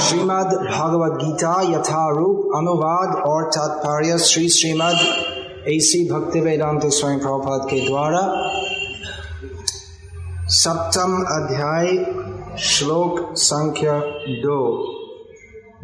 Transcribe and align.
श्रीमद् 0.00 0.54
भागवत 0.54 1.24
गीता 1.24 1.62
यथारूप 1.62 2.56
अनुवाद 2.56 3.26
और 3.26 3.44
तात्पर्य 3.44 4.18
श्री 4.18 4.48
श्रीमद् 4.48 5.68
एसी 5.68 6.12
भक्ति 6.12 6.40
वेदांत 6.40 6.86
स्वयं 6.86 7.18
प्रभुपाद 7.18 7.60
के 7.64 7.88
द्वारा 7.88 8.50
सप्तम 10.46 11.22
अध्याय, 11.22 12.14
श्लोक 12.58 13.36
संख्या 13.36 14.02
दो। 14.28 14.86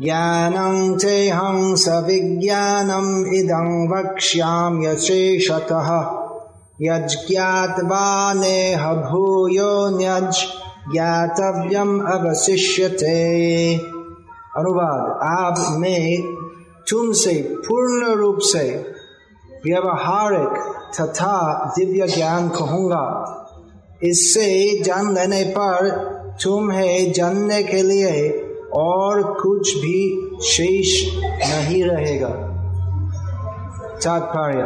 ज्ञानं 0.04 0.96
चेहं 0.96 1.76
सविज्ञानम् 1.76 3.34
इदं 3.34 3.96
वक्ष्याम्यशेषतः 3.96 6.10
यज्ञात्वा 6.82 8.32
नेह 8.32 8.92
न्यज् 9.98 10.56
ज्ञातव्यम 10.92 12.00
अवशिष्यते। 12.00 13.95
अनुवाद, 14.58 15.00
आप 15.22 15.78
मैं 15.80 16.22
तुमसे 16.90 17.32
पूर्ण 17.58 18.14
रूप 18.14 18.38
से 18.42 18.64
व्यवहारिक 19.64 20.58
तथा 21.00 21.38
दिव्य 21.78 22.06
ज्ञान 22.06 22.48
कहूँगा 22.48 23.06
इससे 24.04 24.48
जान 24.82 25.12
लेने 25.14 25.42
पर 25.44 25.88
तुम्हें 26.42 27.12
जानने 27.12 27.62
के 27.62 27.82
लिए 27.82 28.12
और 28.74 29.22
कुछ 29.42 29.74
भी 29.74 30.00
शेष 30.42 30.92
नहीं 31.42 31.82
रहेगा। 31.84 32.28
तात्पर्य 34.04 34.64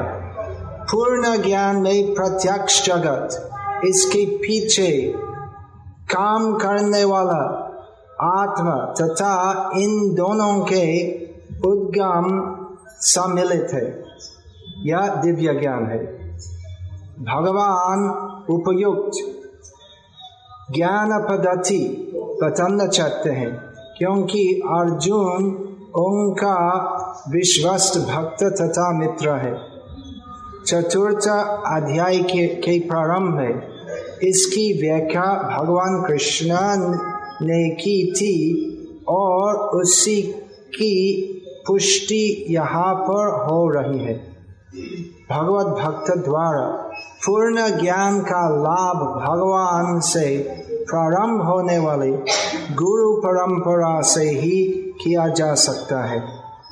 पूर्ण 0.92 1.36
ज्ञान 1.42 1.77
में 1.77 2.14
प्रत्यक्ष 2.14 2.84
जगत, 2.86 3.83
इसके 3.84 4.25
पीछे 4.36 4.91
काम 6.11 6.52
करने 6.55 7.05
वाला 7.05 7.41
आत्मा 8.23 8.95
तथा 9.01 9.70
इन 9.77 10.15
दोनों 10.15 10.61
के 10.61 11.16
उद्गम 11.66 12.56
सम्मिलित 13.01 13.69
है। 13.72 14.05
यह 14.78 15.14
दिव्य 15.14 15.61
ज्ञान 15.61 15.86
है। 15.86 16.06
भगवान 17.20 18.09
उपयुक्त 18.50 19.11
ज्ञान 20.75 21.22
पद्धति 21.22 22.12
बताना 22.42 22.86
चाहते 22.86 23.31
हैं 23.31 23.61
क्योंकि 23.98 24.62
अर्जुन 24.64 25.44
उनका 25.97 26.56
विश्वस्त 27.28 27.98
भक्त 27.98 28.42
तथा 28.42 28.98
मित्र 28.98 29.31
है। 29.31 29.70
चतुर्थ 30.66 31.28
अध्याय 31.66 32.19
के, 32.19 32.47
के 32.47 32.89
प्रारंभ 32.89 33.34
में 33.34 33.69
इसकी 34.22 34.83
व्याख्या 34.83 35.59
भगवान 35.59 36.03
कृष्ण 36.03 36.48
ने 37.42 37.70
की 37.70 38.12
थी 38.12 38.34
और 39.08 39.55
उसी 39.55 40.22
की 40.74 41.27
पुष्टि 41.66 42.47
यहाँ 42.50 42.94
पर 42.94 43.47
हो 43.50 43.69
रही 43.69 44.05
है। 44.05 44.14
भगवत 45.30 45.66
भक्त 45.66 46.24
द्वारा 46.24 46.66
पूर्ण 47.27 47.80
ज्ञान 47.80 48.20
का 48.20 48.48
लाभ 48.48 48.97
भगवान 48.97 50.00
से 50.00 50.38
प्रारंभ 50.72 51.42
होने 51.42 51.78
वाली 51.78 52.10
गुरु 52.74 53.16
परंपरा 53.16 54.00
से 54.00 54.30
ही 54.30 54.64
किया 55.04 55.28
जा 55.28 55.54
सकता 55.54 56.04
है। 56.04 56.20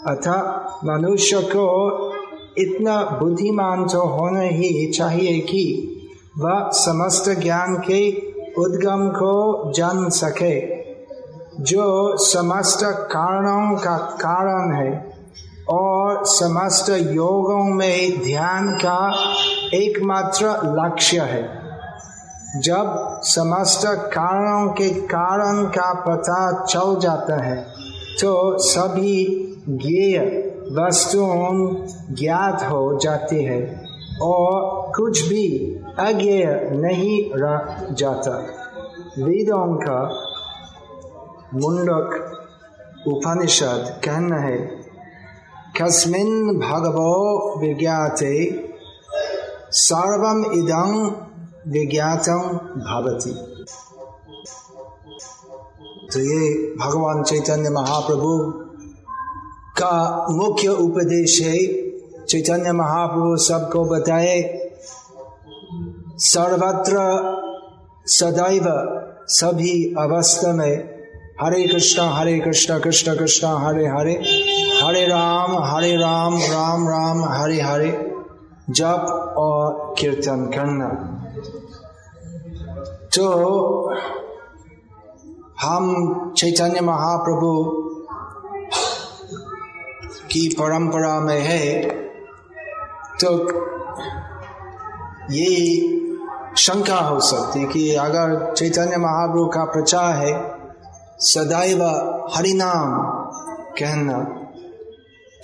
अतः 0.06 0.40
मनुष्य 0.84 1.40
को 1.40 1.66
इतना 2.58 3.18
बुद्धिमान 3.22 3.84
तो 3.84 4.06
होना 4.06 4.40
ही 4.40 4.86
चाहिए 4.86 5.40
कि 5.40 5.94
वह 6.38 6.70
समस्त 6.72 7.40
ज्ञान 7.40 7.76
के 7.76 8.27
उद्गम 8.58 9.08
को 9.08 9.72
जान 9.72 10.08
सके 10.08 10.54
जो 11.62 12.16
समस्त 12.16 12.80
कारणों 13.12 13.76
का 13.76 13.96
कारण 13.96 14.72
है 14.74 14.90
और 15.68 16.24
समस्त 16.24 16.90
योगों 16.90 17.64
में 17.64 18.20
ध्यान 18.22 18.70
का 18.74 18.98
एकमात्र 19.74 20.46
लक्ष्य 20.76 21.20
है। 21.20 21.42
जब 22.60 23.20
समस्त 23.24 23.82
कारणों 23.86 24.68
के 24.72 24.88
कारण 24.90 25.64
का 25.64 25.92
पता 26.08 26.64
चल 26.64 26.98
जाता 27.00 27.42
है 27.44 27.56
तो 28.20 28.58
सभी 28.58 29.16
ज्ञेय 29.68 30.18
वस्तुओं 30.72 31.52
ज्ञात 32.14 32.62
हो 32.62 32.98
जाती 33.02 33.42
है 33.44 33.60
और 34.22 34.92
कुछ 34.96 35.20
भी 35.28 35.46
अज्ञेय 35.98 36.44
नहीं 36.72 37.30
रह 37.34 37.86
जाता। 37.92 38.57
वेदों 39.18 39.76
का 39.76 40.00
मुंडक 41.54 42.34
उपनिषद 43.06 44.00
कहना 44.04 44.36
है, 44.36 44.58
कस्मिन 45.80 46.58
भगवो 46.58 47.14
विज्ञाते, 47.60 48.34
सर्वम 49.70 50.44
इदं 50.52 50.92
विज्ञातम 51.72 52.42
भवति। 52.78 53.34
तो 56.12 56.20
ये 56.20 56.50
भगवान 56.76 57.22
चैतन्य 57.22 57.70
महाप्रभु 57.70 58.52
का 59.78 60.26
मुख्य 60.30 60.68
उपदेश 60.68 61.40
है। 61.42 61.58
चैतन्य 62.24 62.72
महाप्रभु 62.72 63.36
सबको 63.36 63.84
बताए, 63.84 64.38
सर्वत्र 66.18 66.94
सदैव 68.06 68.64
सभी 69.28 69.94
अवस्था 69.98 70.52
में 70.52 70.98
हरे 71.42 71.66
कृष्ण 71.68 72.02
हरे 72.02 72.38
कृष्ण 72.40 72.80
कृष्ण 72.80 73.16
कृष्ण, 73.16 73.46
हरे 73.46 73.86
हरे 73.86 74.12
हरे 74.82 75.04
राम 75.06 75.56
हरे 75.64 75.96
राम 75.96 76.36
राम 76.36 76.88
राम, 76.88 77.24
हरे 77.24 77.60
हरे, 77.60 77.90
जप 78.70 79.34
और 79.38 79.94
कीर्तन 79.98 80.50
करना। 80.54 80.88
तो 83.16 83.28
हम 85.60 86.34
चैतन्य 86.36 86.80
महाप्रभु 86.80 87.52
की 90.30 90.48
परंपरा 90.48 91.20
में 91.20 91.40
है 91.40 91.82
तो 93.22 93.30
ये 95.30 95.54
शंका 96.58 96.96
हो 96.96 97.20
सकती 97.20 97.66
कि 97.66 97.94
अगर 97.94 98.54
चैतन्य 98.54 98.96
महाप्रभु 98.96 99.46
का 99.46 99.64
प्रचार 99.64 100.14
है, 100.14 100.32
सदैव 101.18 101.82
हरिनाम 102.36 102.94
कहना 103.78 104.18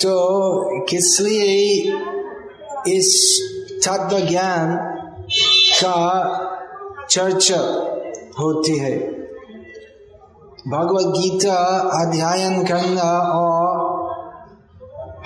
तो 0.02 0.14
किस 0.84 1.20
लिए 1.20 1.92
इस 2.88 3.10
तत्व 3.86 4.18
ज्ञान 4.20 4.76
का 5.74 5.98
चर्चा 7.10 7.60
होती 8.40 8.78
है? 8.78 8.98
भगवत 10.68 11.06
गीता 11.06 11.56
अध्ययन 12.02 12.64
करना 12.64 13.10
और 13.40 13.64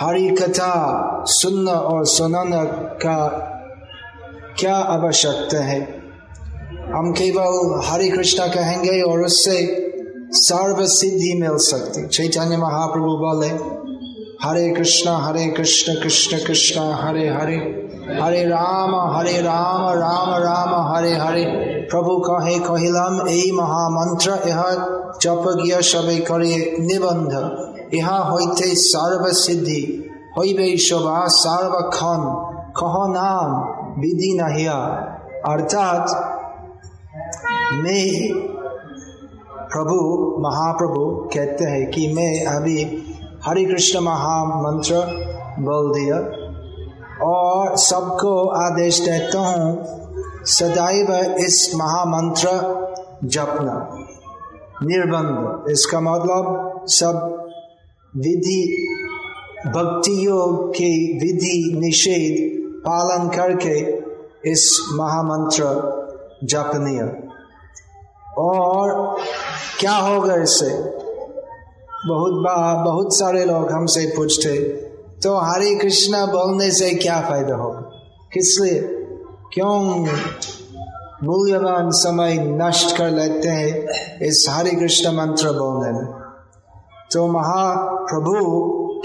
हरि 0.01 0.29
कथा 0.29 0.73
सुनना 1.27 1.73
और 1.73 2.07
सुनाना 2.07 2.65
का 3.05 3.19
क्या 4.59 4.77
आवश्यकता 4.77 5.65
है? 5.65 5.81
हम 6.95 7.13
केवल 7.13 7.81
हरे 7.87 8.09
कृष्णा 8.09 8.47
कहेंगे 8.47 9.03
और 9.03 9.21
उससे 9.21 9.89
सर्व 10.31 10.87
सिद्धि 10.87 11.39
मिल 11.41 11.57
सकती। 11.57 12.07
चैतन्य 12.07 12.57
महाप्रभु 12.57 13.07
बोले, 13.07 13.47
हरे 14.49 14.71
कृष्णा, 14.71 15.17
हरे 15.17 15.47
कृष्ण 15.47 15.95
कृष्ण 15.95 16.39
कृष्ण, 16.47 16.81
हरे 16.81 17.29
हरे। 17.29 17.85
हरे 18.23 18.45
राम 18.45 19.17
हरे 19.17 19.43
राम 19.43 19.91
राम 19.91 20.43
राम, 20.43 20.97
हरे 20.97 21.17
हरे। 21.17 21.45
प्रभु 21.91 22.23
कहे, 22.31 22.59
कहिलम 22.59 23.29
ए 23.29 23.51
महामंत्र, 23.55 24.49
यह 24.49 24.63
जप 25.23 25.61
गिया 25.63 25.81
सबे 25.81 26.17
करे 26.17 26.77
निबंध। 26.81 27.59
यह 27.95 28.09
होते 28.09 28.75
सर्व 28.75 29.33
सिद्धि। 29.33 30.05
हो 30.39 30.43
सर्व 31.29 31.91
खन 31.91 32.45
कहो 32.77 33.13
नाम। 33.13 33.78
विधि 33.99 34.39
नहिया 34.41 34.75
अर्थात 35.47 36.07
मैं 37.73 38.33
प्रभु, 39.73 39.97
महाप्रभु 40.41 41.31
कहते 41.35 41.65
हैं 41.65 41.91
कि 41.91 42.13
मैं 42.13 42.47
अभी 42.47 43.03
हरे 43.45 43.65
कृष्ण 43.65 44.01
महामंत्र 44.01 44.95
बोल 45.61 45.91
दिया। 45.91 46.17
और 47.27 47.77
सबको 47.77 48.49
आदेश 48.49 49.01
देता 49.01 49.39
हूँ, 49.39 49.85
सदैव 50.45 51.15
इस 51.35 51.73
महामंत्र 51.75 52.49
जपना। 53.25 54.05
निर्बंध। 54.83 55.71
इसका 55.71 56.01
मतलब 56.01 56.81
सब 56.87 57.47
विधि 58.17 58.89
भक्ति 59.67 60.27
योग 60.27 60.71
के 60.71 61.19
विधि 61.19 61.81
निषेध 61.81 62.58
पालन 62.87 63.29
करके 63.29 63.77
इस 64.51 64.65
महामंत्र 64.93 65.65
जपनीय 66.45 67.01
और 68.39 69.17
क्या 69.81 69.95
होगा 69.95 70.35
इससे 70.35 70.71
बहुत 72.07 72.33
बहुत 72.85 73.17
सारे 73.19 73.45
लोग 73.45 73.71
हमसे 73.73 74.07
पूछते 74.17 74.57
तो 75.23 75.37
हरे 75.37 75.75
कृष्णा 75.75 76.25
बोलने 76.27 76.71
से 76.71 76.91
क्या 76.95 77.21
फ़ायदा 77.21 77.57
होगा 77.57 77.81
किस 78.33 78.57
लिए 78.61 78.81
क्यों 79.55 79.75
मूल्यवान 81.25 81.91
समय 81.91 82.37
नष्ट 82.63 82.97
कर 82.97 83.11
लेते 83.11 83.49
हैं 83.49 84.19
इस 84.23 84.45
हरे 84.49 84.71
कृष्ण 84.71 85.13
मंत्र 85.13 85.53
बोलने 85.53 85.93
में 85.93 86.07
तो 87.13 87.27
महाप्रभु 87.27 88.35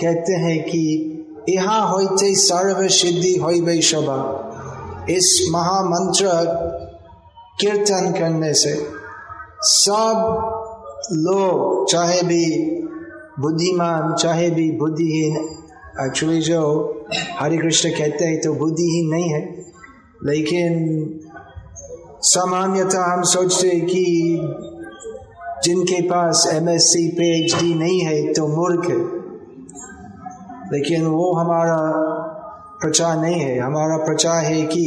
कहते 0.02 0.34
हैं 0.36 0.58
कि 0.64 0.84
यहाँ 1.50 1.90
होते 1.90 2.36
सर्व 2.36 2.88
सिद्धि 2.88 3.36
हो 3.36 3.82
शोभा। 3.82 5.06
इस 5.10 5.48
महामंत्र 5.52 6.28
कीर्तन 7.60 8.12
करने 8.20 8.54
से 8.54 8.74
सब 9.62 10.16
लोग, 11.12 11.90
चाहे 11.90 12.22
भी 12.22 12.46
बुद्धिमान, 13.40 14.16
चाहे 14.16 14.50
भी 14.50 14.72
बुद्धिहीन 14.72 15.36
एक्चुअली 16.06 16.42
जो 16.42 16.62
हरे 17.40 17.58
कृष्ण 17.58 17.90
कहते 17.90 18.26
हैं 18.26 18.42
तो 18.42 18.54
बुद्धिहीन 18.54 19.10
नहीं 19.10 19.30
है। 19.30 19.42
लेकिन 20.26 21.20
सामान्यतः 22.22 23.04
हम 23.04 23.24
सोचते 23.24 23.68
हैं 23.68 23.86
कि 23.86 24.06
जिनके 25.64 26.02
पास 26.02 26.50
एमएससी 26.54 27.08
पीएचडी 27.08 27.74
नहीं 27.74 28.00
है 28.00 28.34
तो 28.34 28.48
मूर्ख 28.48 28.90
है। 28.90 29.23
लेकिन 30.74 31.06
वो 31.06 31.34
हमारा 31.34 31.80
प्रचार 32.82 33.18
नहीं 33.18 33.40
है। 33.40 33.60
हमारा 33.60 33.98
प्रचार 34.06 34.44
है 34.44 34.62
कि 34.62 34.86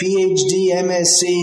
पीएचडी 0.00 0.68
एमएससी 0.70 1.34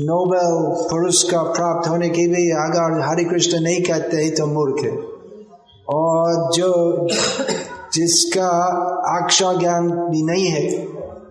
नोबेल 0.00 0.52
पुरस्कार 0.90 1.44
प्राप्त 1.44 1.88
होने 1.88 2.08
के 2.08 2.26
भी 2.26 2.50
अगर 2.58 3.00
हरे 3.00 3.24
कृष्ण 3.24 3.60
नहीं 3.60 3.82
कहते 3.82 4.16
हैं 4.16 4.34
तो 4.34 4.46
मूर्ख 4.46 4.84
है। 4.84 4.92
और 5.88 6.50
जो 6.52 7.08
जिसका 7.94 8.48
अक्षर 9.16 9.58
ज्ञान 9.58 9.90
भी 10.10 10.22
नहीं 10.22 10.46
है, 10.46 10.62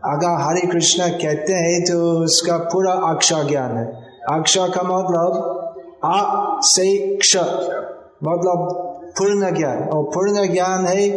अगर 0.06 0.36
हरे 0.42 0.68
कृष्ण 0.68 1.08
कहते 1.24 1.54
हैं 1.54 1.82
तो 1.82 1.98
उसका 2.24 2.58
पूरा 2.58 2.94
अक्षर 3.10 3.48
ज्ञान 3.48 3.78
है। 3.78 3.86
अक्षर 4.32 4.70
का 4.70 4.84
मतलब 4.84 5.58
आ 6.06 6.16
से 6.66 7.18
क्ष 7.18 7.36
मतलब 8.24 8.91
पूर्ण 9.18 9.56
ज्ञान 9.58 9.78
और 9.78 10.04
पूर्ण 10.04 10.54
ज्ञान 10.54 10.86
है 10.86 11.10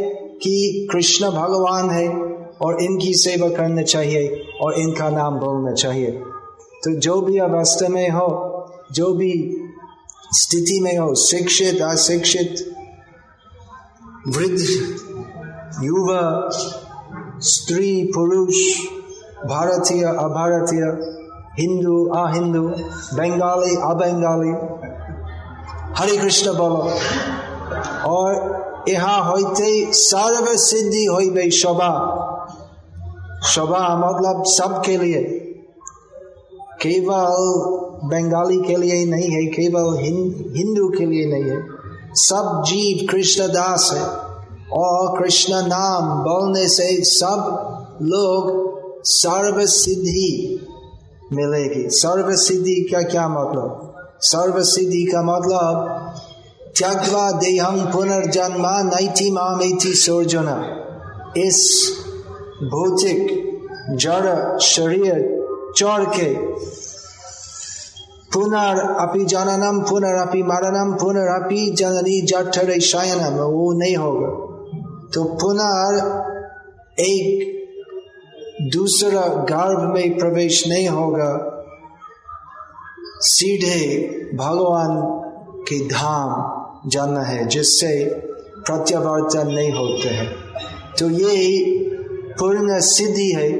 कि 0.43 0.88
कृष्ण 0.93 1.31
भगवान 1.31 1.91
है 1.91 2.08
और 2.62 2.82
इनकी 2.82 3.14
सेवा 3.14 3.49
करना 3.49 3.82
चाहिए 3.82 4.43
और 4.61 4.75
इनका 4.75 5.11
नाम 5.11 5.38
बोलना 5.38 5.73
चाहिए। 5.73 6.11
तो 6.85 7.00
जो 7.00 7.20
भी 7.20 7.38
अवस्था 7.38 7.88
में 7.88 8.11
हो, 8.11 8.29
जो 8.93 9.12
भी 9.14 9.32
स्थिति 10.32 10.81
में 10.81 10.99
हो, 10.99 11.14
शिक्षित, 11.14 11.81
अशिक्षित, 11.82 12.76
वृद्ध, 14.29 14.61
युवा, 15.82 16.50
स्त्री, 17.38 18.05
पुरुष, 18.14 18.56
भारतीय, 19.47 20.05
अभारतीय, 20.05 20.82
हिंदू, 21.58 22.05
अहिंदू, 22.06 22.62
बंगाली, 23.17 23.76
अबंगाली, 23.76 24.52
हरे 25.99 26.17
कृष्ण 26.17 26.52
बोलो। 26.52 26.90
और 28.06 28.84
यहाँ 28.88 29.34
सर्व 29.92 30.46
सिद्धि 30.56 31.04
हो 31.04 31.16
गई 31.16 31.50
शोभा। 31.50 31.90
शोभा 33.46 33.82
मतलब 33.96 34.42
सबके 34.46 34.96
लिए। 34.96 35.40
केवल 36.82 37.34
बंगाली 38.08 38.60
के 38.60 38.76
लिए 38.76 39.04
नहीं 39.04 39.30
है, 39.30 39.46
केवल 39.46 39.98
हिंदू 40.56 40.88
के 40.88 41.06
लिए 41.06 41.26
नहीं 41.26 41.44
है। 41.44 41.66
सब 42.14 42.62
जीव 42.66 43.06
कृष्ण 43.10 43.46
दास 43.48 43.90
है 43.94 44.04
और 44.72 45.22
कृष्ण 45.22 45.52
नाम 45.54 46.18
बोलने 46.18 46.68
से 46.68 47.04
सब 47.04 47.60
लोग 48.02 48.64
सर्व 49.04 49.66
सिद्धि 49.66 50.60
मिलेगी। 51.32 51.90
सर्व 51.90 52.36
सिद्धि 52.36 52.88
का 52.92 53.02
क्या 53.02 53.28
मतलब? 53.28 53.94
सर्व 54.20 54.62
सिद्धि 54.62 55.04
का 55.12 55.22
मतलब 55.22 55.88
त्यक्वा 56.79 57.31
देहं 57.32 57.93
पुनर्जन्मा 57.93 58.82
नैति 58.82 59.31
मामेति 59.31 59.94
सोर्जना। 59.94 60.56
इस 61.37 61.91
भौतिक, 62.62 63.44
जड़, 63.91 64.59
शरीर 64.59 65.44
चौड़ 65.76 66.03
के 66.03 66.35
पुनर 68.32 68.81
अपि 69.00 69.25
जननम 69.25 69.81
पुनरअपि 69.91 70.43
मरणम 70.43 70.93
पुनरअपि 70.94 71.75
जननी 71.79 72.21
जठर 72.23 72.81
शयनम, 72.81 73.35
वो 73.35 73.73
नहीं 73.73 73.97
होगा। 73.97 74.29
तो 75.15 75.25
पुनर 75.25 76.25
एक 77.00 77.55
दूसरा 78.73 79.21
गर्भ 79.21 79.94
में 79.94 80.19
प्रवेश 80.19 80.69
नहीं 80.69 80.88
होगा। 80.88 81.50
सीधे 83.21 84.09
भगवान 84.35 85.21
के 85.62 85.88
धाम 85.88 86.53
जाना 86.86 87.20
है, 87.20 87.46
जिससे 87.48 88.04
प्रत्यावर्तन 88.58 89.46
नहीं 89.46 89.70
होते 89.72 90.08
हैं। 90.08 90.28
तो 90.98 91.10
ये 91.10 91.64
पूर्ण 92.38 92.81
सिद्धि 92.81 93.31
है 93.32 93.50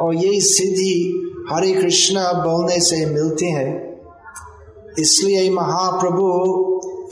और 0.00 0.14
ये 0.14 0.40
सिद्धि 0.40 1.16
हरे 1.52 1.72
कृष्णा 1.72 2.32
बोलने 2.32 2.80
से 2.80 3.06
मिलती 3.06 3.50
है। 3.50 3.98
इसलिए 4.98 5.50
महाप्रभु 5.50 6.26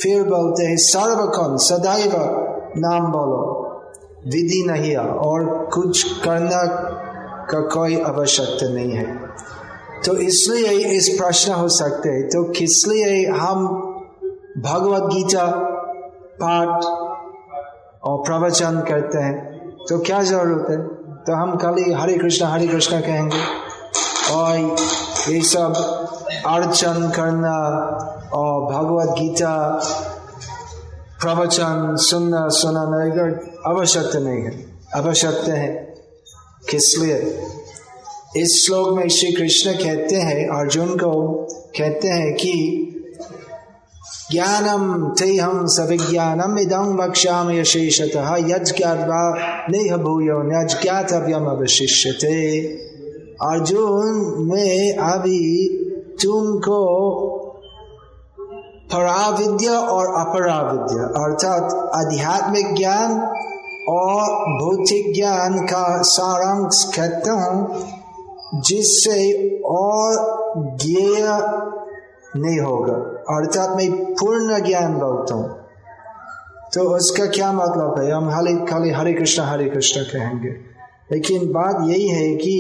फिर 0.03 0.23
बोलते 0.23 0.65
हैं 0.65 0.77
सर्वकन 0.77 1.57
सदैव 1.57 2.13
नाम 2.77 3.07
बोलो। 3.13 3.45
विधि 4.27 4.63
नहीं 4.67 4.91
है 4.91 4.99
और 4.99 5.71
कुछ 5.75 6.03
करना 6.21 6.63
का 7.51 7.61
कोई 7.61 8.01
आवश्यकता 8.01 8.69
नहीं 8.69 8.93
है। 8.93 9.17
तो 10.05 10.17
इसलिए 10.17 10.97
इस 10.97 11.09
प्रश्न 11.09 11.53
हो 11.53 11.69
सकते 11.69 12.09
हैं 12.09 12.29
तो 12.29 12.43
किस 12.45 12.87
लिए 12.89 13.27
हम 13.27 13.88
भगवत 14.59 15.03
गीता 15.03 15.47
पाठ 16.43 16.85
और 18.05 18.19
प्रवचन 18.19 18.81
करते 18.81 19.19
हैं। 19.19 19.59
तो 19.89 19.99
क्या 19.99 20.23
ज़रूरत 20.23 20.67
है? 20.71 20.87
तो 21.25 21.33
हम 21.33 21.57
खाली 21.57 21.93
हरे 21.93 22.19
कृष्ण 22.19 22.47
हरे 22.47 22.69
कृष्ण 22.69 23.01
कहेंगे। 23.01 23.41
और 24.33 24.77
ये 25.29 25.41
सब 25.43 25.75
अर्चन 26.47 27.13
करना 27.17 27.57
और 28.35 28.73
भगवत 28.73 29.09
गीता 29.19 29.81
प्रवचन 31.21 31.97
सुनना, 31.97 32.49
सुनाना 32.49 33.71
आवश्यकता 33.71 34.19
नहीं 34.19 34.43
है। 34.43 34.67
आवश्यकता 34.97 35.53
है 35.53 35.95
किस 36.71 36.99
लिए? 36.99 37.43
इस 38.37 38.67
श्लोक 38.67 38.89
में 38.89 39.09
श्री 39.09 39.33
कृष्ण 39.33 39.73
कहते 39.73 40.17
हैं, 40.17 40.61
अर्जुन 40.61 40.97
को 40.97 41.43
कहते 41.79 42.09
हैं 42.09 42.35
कि 42.35 42.85
ज्ञानम 44.33 45.15
ते 45.19 45.37
हम 45.37 45.67
सविज्ञानम 45.67 46.59
इदं 46.59 46.97
वक्ष्याम 46.97 47.51
यशेषतः 47.51 48.37
यज्ञात्वा 48.37 49.21
नेह 49.71 49.97
भूयो 49.97 50.43
नज्ञातव्यम 50.45 51.47
अवशिष्यते 51.47 52.63
अर्जुन 53.43 54.35
में 54.51 54.97
अभी 54.97 55.69
तुमको 56.23 56.81
पराविद्या 58.93 59.79
और 59.79 60.07
अपराविद्या, 60.07 61.05
अर्थात 61.05 61.63
आध्यात्मिक 61.95 62.75
ज्ञान 62.75 63.21
और 63.89 64.23
भौतिक 64.61 65.15
ज्ञान 65.15 65.59
का 65.59 66.03
सारांश 66.03 66.93
कहता 66.97 67.33
हूँ, 67.33 67.83
जिससे 68.63 69.19
और 69.59 70.17
ज्ञेय 70.59 71.27
नहीं 72.39 72.59
होगा। 72.61 72.95
अर्थात 73.37 73.77
मैं 73.77 73.91
पूर्ण 74.15 74.59
ज्ञान 74.65 74.95
बोलता 74.95 75.35
हूँ। 75.35 75.49
तो 76.75 76.83
उसका 76.97 77.27
क्या 77.27 77.53
मतलब 77.53 77.99
है? 77.99 78.11
हम 78.13 78.31
खाली 78.31 78.55
खाली 78.67 78.91
हरे 78.91 79.13
कृष्ण 79.13 79.43
हरे 79.43 79.69
कृष्ण 79.69 80.03
कहेंगे। 80.05 80.49
लेकिन 81.13 81.47
बात 81.53 81.77
यही 81.89 82.09
है 82.09 82.35
कि 82.37 82.55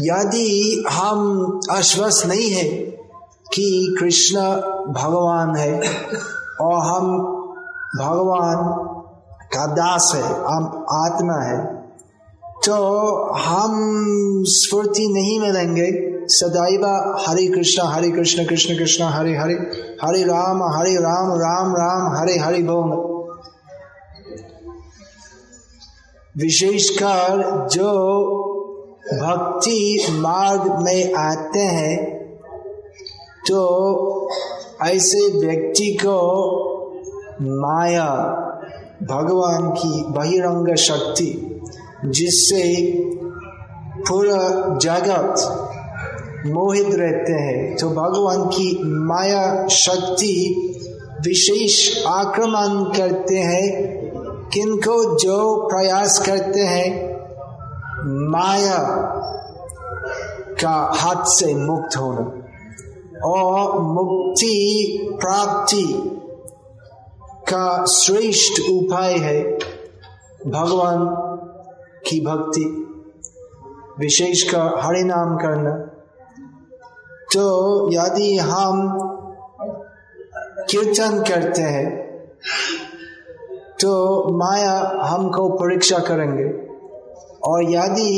यदि 0.00 0.84
हम 0.90 1.60
आश्वस्त 1.70 2.26
नहीं 2.26 2.50
है 2.50 2.64
कि 3.54 3.96
कृष्ण 4.00 4.40
भगवान 4.92 5.56
है, 5.56 5.72
और 6.60 6.78
हम 6.84 7.16
भगवान 7.98 8.58
का 9.54 9.66
दास 9.74 10.12
है, 10.14 10.22
हम 10.22 10.86
आत्मा 10.96 11.40
है 11.42 11.58
तो 12.64 12.76
हम 13.38 13.72
स्फूर्ति 14.48 15.06
नहीं 15.08 15.38
मिलेंगे। 15.40 15.90
सदैव 16.28 16.84
हरे 17.20 17.46
कृष्ण 17.48 17.82
हरे 17.86 18.10
कृष्ण 18.10 18.44
कृष्ण 18.46 18.76
कृष्ण, 18.78 19.04
हरे 19.04 19.36
हरे 19.36 19.54
हरे 20.02 20.22
राम 20.22 20.62
हरे 20.72 20.94
राम 20.96 21.30
राम 21.34 21.72
राम, 21.74 22.16
हरे 22.16 22.38
हरे 22.38 22.62
बोल। 22.62 23.06
विशेषकर 26.36 27.68
जो 27.72 27.90
भक्ति 29.14 30.06
मार्ग 30.12 30.70
में 30.82 31.14
आते 31.14 31.60
हैं 31.60 31.96
तो 33.48 33.60
ऐसे 34.82 35.20
व्यक्ति 35.38 35.86
को 36.00 36.18
माया, 37.40 38.10
भगवान 39.02 39.70
की 39.70 40.02
बहिरंग 40.12 40.74
शक्ति, 40.76 41.30
जिससे 42.04 42.62
पूरा 44.08 44.42
जगत 44.78 45.67
मोहित 46.46 46.94
रहते 46.94 47.32
हैं। 47.32 47.76
तो 47.76 47.88
भगवान 47.88 48.46
की 48.46 48.80
माया, 48.84 49.68
शक्ति, 49.68 50.64
विशेष 51.26 52.04
आक्रमण 52.06 52.84
करते 52.84 53.36
हैं। 53.36 53.98
किनको 54.54 55.18
जो 55.18 55.68
प्रयास 55.68 56.26
करते 56.26 56.60
हैं, 56.60 57.08
माया 58.30 58.78
का 60.60 60.90
हाथ 60.94 61.24
से 61.24 61.54
मुक्त 61.54 61.96
होना 61.96 62.32
और 63.28 63.82
मुक्ति 63.82 64.98
प्राप्ति 65.20 66.10
का 67.48 67.84
श्रेष्ठ 67.84 68.70
उपाय 68.70 69.14
है 69.14 69.42
भगवान 70.46 71.06
की 72.10 72.20
भक्ति। 72.20 72.84
विशेषकर 74.00 74.58
हरि 74.58 75.02
नाम 75.04 75.36
करना। 75.36 75.87
तो 77.32 77.46
यदि 77.92 78.36
हम 78.36 78.98
कीर्तन 80.70 81.22
करते 81.28 81.62
हैं 81.62 81.88
तो 83.80 83.90
माया 84.38 84.76
हमको 85.02 85.48
परीक्षा 85.48 85.98
करेंगे। 85.98 86.44
और 87.44 87.62
यदि 87.70 88.14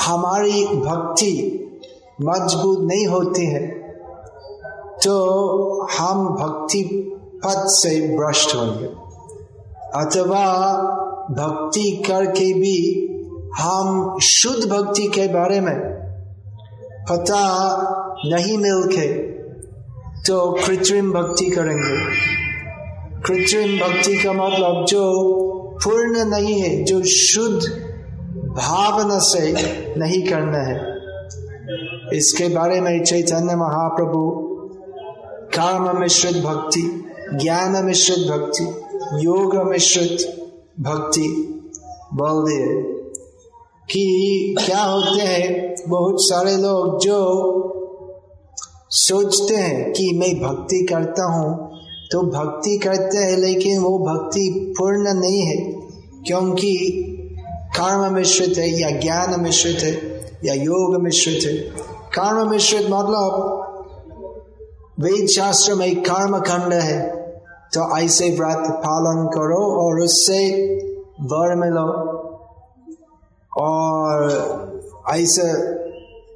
हमारी 0.00 0.64
भक्ति 0.66 1.32
मज़बूत 2.22 2.78
नहीं 2.80 3.06
होती 3.06 3.46
है 3.46 3.66
तो 5.04 5.16
हम 5.98 6.26
भक्ति 6.28 6.82
पद 7.44 7.66
से 7.68 8.00
भ्रष्ट 8.16 8.54
होंगे। 8.56 8.86
अथवा 9.96 10.46
भक्ति 11.30 11.90
करके 12.08 12.52
भी 12.54 12.76
हम 13.58 14.18
शुद्ध 14.18 14.70
भक्ति 14.70 15.06
के 15.08 15.28
बारे 15.28 15.60
में 15.60 15.99
पता 17.08 17.42
नहीं 18.24 18.58
मिलके 18.58 19.06
तो 20.22 20.52
कृत्रिम 20.66 21.12
भक्ति 21.12 21.50
करेंगे। 21.50 21.96
कृत्रिम 23.22 23.78
भक्ति 23.78 24.16
का 24.16 24.32
मतलब 24.32 24.86
जो 24.86 25.02
पूर्ण 25.84 26.24
नहीं 26.24 26.60
है, 26.60 26.84
जो 26.84 27.02
शुद्ध 27.02 27.66
भावना 28.56 29.18
से 29.18 29.52
नहीं 29.98 30.22
करना 30.22 30.58
है। 30.58 31.00
इसके 32.16 32.48
बारे 32.48 32.80
में 32.80 33.04
चैतन्य 33.04 33.56
महाप्रभु, 33.56 34.30
काम 35.56 36.00
मिश्रित 36.00 36.36
भक्ति, 36.44 36.82
ज्ञान 37.34 37.84
मिश्रित 37.84 38.18
भक्ति, 38.18 38.64
योग 39.26 39.56
मिश्रित 39.68 40.26
भक्ति 40.80 41.28
बोल 42.14 42.42
दिए 42.42 42.82
कि 43.90 44.56
क्या 44.66 44.82
होते 44.82 45.22
हैं? 45.22 45.69
बहुत 45.90 46.16
सारे 46.20 46.56
लोग 46.56 46.98
जो 47.00 47.18
सोचते 48.98 49.54
हैं 49.56 49.92
कि 49.92 50.10
मैं 50.14 50.32
भक्ति 50.40 50.86
करता 50.86 51.24
हूँ 51.32 51.50
तो 52.12 52.20
भक्ति 52.28 52.76
करते 52.78 53.18
हैं, 53.18 53.36
लेकिन 53.36 53.80
वो 53.80 53.98
भक्ति 54.00 54.74
पूर्ण 54.78 55.12
नहीं 55.14 55.42
है, 55.42 55.56
क्योंकि 56.26 56.72
कर्म 57.76 58.14
मिश्रित 58.14 58.58
है, 58.58 58.68
या 58.70 58.90
ज्ञान 59.00 59.40
मिश्रित 59.40 59.82
है, 59.82 59.92
या 60.44 60.54
योग 60.54 61.00
मिश्रित 61.02 61.44
है। 61.44 61.54
कर्म 62.14 62.50
मिश्रित 62.50 62.86
मतलब 62.90 63.56
वेद 65.00 65.26
शास्त्र 65.28 65.74
में 65.74 66.02
कर्म 66.02 66.38
खंड 66.40 66.72
है 66.72 66.98
तो 67.74 67.80
ऐसे 67.98 68.30
व्रत 68.30 68.66
पालन 68.82 69.26
करो 69.34 69.60
और 69.82 70.00
उससे 70.04 70.40
वर 71.32 71.54
मिलो। 71.56 71.86
और 73.52 74.69
ऐसे 75.10 75.52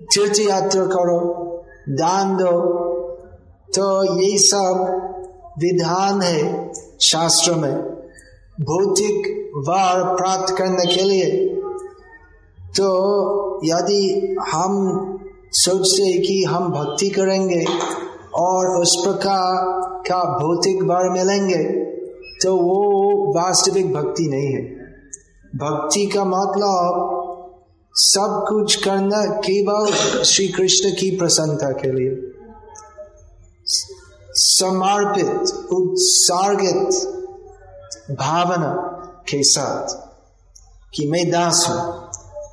तीर्थ 0.06 0.40
यात्रा 0.40 0.84
करो 0.86 1.18
दान 1.98 2.36
दो 2.36 2.52
तो 3.68 3.86
ये 4.22 4.36
सब 4.38 4.84
विधान 5.58 6.20
है 6.22 6.42
शास्त्र 7.02 7.54
में। 7.54 7.74
भौतिक 8.60 9.26
वार 9.68 10.02
प्राप्त 10.16 10.54
करने 10.56 10.86
के 10.86 11.02
लिए। 11.02 11.30
तो 12.76 12.90
यदि 13.64 14.36
हम 14.52 14.72
सोचते 15.52 16.12
कि 16.18 16.42
हम 16.44 16.68
भक्ति 16.72 17.08
करेंगे 17.08 17.64
और 18.34 18.70
उस 18.80 18.96
प्रकार 19.04 20.00
का 20.08 20.22
भौतिक 20.38 20.82
वार 20.82 21.08
मिलेंगे 21.10 21.62
तो 22.42 22.54
वो 22.56 22.80
वास्तविक 23.32 23.92
भक्ति 23.94 24.28
नहीं 24.28 24.52
है। 24.52 24.62
भक्ति 25.56 26.06
का 26.06 26.24
मतलब 26.24 27.23
सब 27.96 28.44
कुछ 28.48 28.84
करना 28.84 29.26
केवल 29.26 29.92
श्री 30.22 30.48
कृष्ण 30.48 30.90
की 30.90 31.16
प्रसन्नता 31.16 31.70
के 31.70 31.92
लिए। 31.92 32.30
समर्पित, 34.36 35.70
उत्सार्गित 35.72 36.88
भावना 38.10 38.72
के 39.28 39.42
साथ 39.42 39.86
कि 40.94 41.06
मैं 41.08 41.30
दास 41.30 41.66
हूँ 41.68 41.76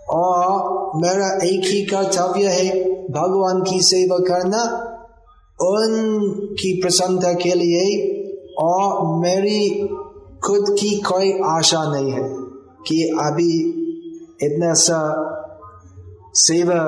और 0.09 0.91
मेरा 0.95 1.39
एक 1.43 1.65
ही 1.65 1.81
कर्तव्य 1.85 2.47
है 2.47 2.69
भगवान 3.09 3.61
की 3.61 3.81
सेवा 3.81 4.17
करना, 4.17 4.63
उनकी 5.61 6.81
प्रसन्नता 6.81 7.33
के 7.33 7.53
लिए 7.53 7.83
और 8.59 9.19
मेरी 9.19 9.87
खुद 10.45 10.75
की 10.79 10.99
कोई 10.99 11.33
आशा 11.45 11.83
नहीं 11.91 12.11
है 12.11 12.29
कि 12.87 13.03
अभी 13.21 13.80
इतना 14.43 14.73
सा 14.73 14.99
सेवा 16.33 16.83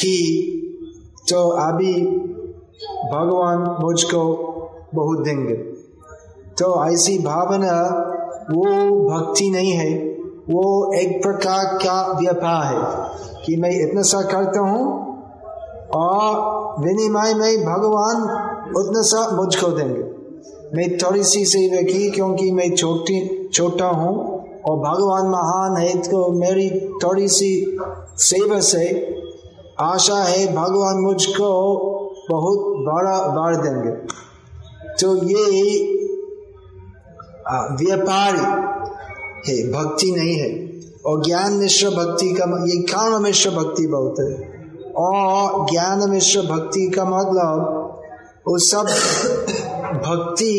की 0.00 0.18
तो 1.30 1.48
अभी 1.48 1.94
भगवान 3.12 3.76
मुझको 3.82 4.22
बहुत 4.94 5.24
देंगे। 5.24 5.54
तो 6.58 6.86
ऐसी 6.86 7.18
भावना 7.18 7.74
वो 8.52 8.64
भक्ति 9.10 9.50
नहीं 9.50 9.72
है, 9.72 9.90
वो 10.50 10.94
एक 10.94 11.22
प्रकार 11.22 11.64
का 11.76 12.18
व्यापार 12.20 12.64
है 12.64 13.44
कि 13.46 13.56
मैं 13.56 13.70
इतना 13.70 14.02
सा 14.02 14.22
करता 14.22 14.60
हूँ 14.60 14.84
और 15.94 16.80
विनिमय 16.84 17.34
में 17.34 17.64
भगवान 17.64 18.22
उतना 18.76 19.02
सा 19.02 19.36
मुझको 19.36 19.68
देंगे। 19.68 20.02
मैं 20.76 20.96
थोड़ी 20.98 21.22
सी 21.24 21.44
सेवा 21.44 21.82
की, 21.82 22.10
क्योंकि 22.10 22.50
मैं 22.52 22.74
छोटी, 22.76 23.48
छोटा 23.48 23.86
हूँ। 23.86 24.37
और 24.68 24.76
भगवान 24.78 25.26
महान 25.26 25.76
है 25.76 25.98
तो 26.02 26.32
मेरी 26.32 26.70
थोड़ी 27.04 27.28
सी 27.28 27.78
सेवा 28.18 28.60
से 28.60 28.84
आशा 29.80 30.22
है, 30.22 30.46
भगवान 30.54 30.96
मुझको 30.96 31.50
बहुत 32.30 32.58
बड़ा 32.86 33.18
बार 33.28 33.54
देंगे। 33.56 33.90
तो 35.00 35.16
ये 35.26 35.44
व्यापारी 37.80 38.46
है, 39.46 39.56
भक्ति 39.72 40.10
नहीं 40.10 40.34
है। 40.36 40.50
और 41.06 41.22
ज्ञान 41.24 41.52
मिश्र 41.52 41.90
भक्ति 41.90 42.28
का 42.32 42.44
ये 42.66 42.80
कारण 42.82 43.18
मिश्र 43.18 43.50
भक्ति 43.50 43.86
बहुत 43.86 44.20
है। 44.20 44.32
और 44.96 45.66
ज्ञान 45.70 46.10
मिश्र 46.10 46.40
भक्ति 46.42 46.86
का 46.88 47.04
मतलब 47.04 47.84
वो 48.48 48.58
सब 48.58 48.86
भक्ति 50.04 50.54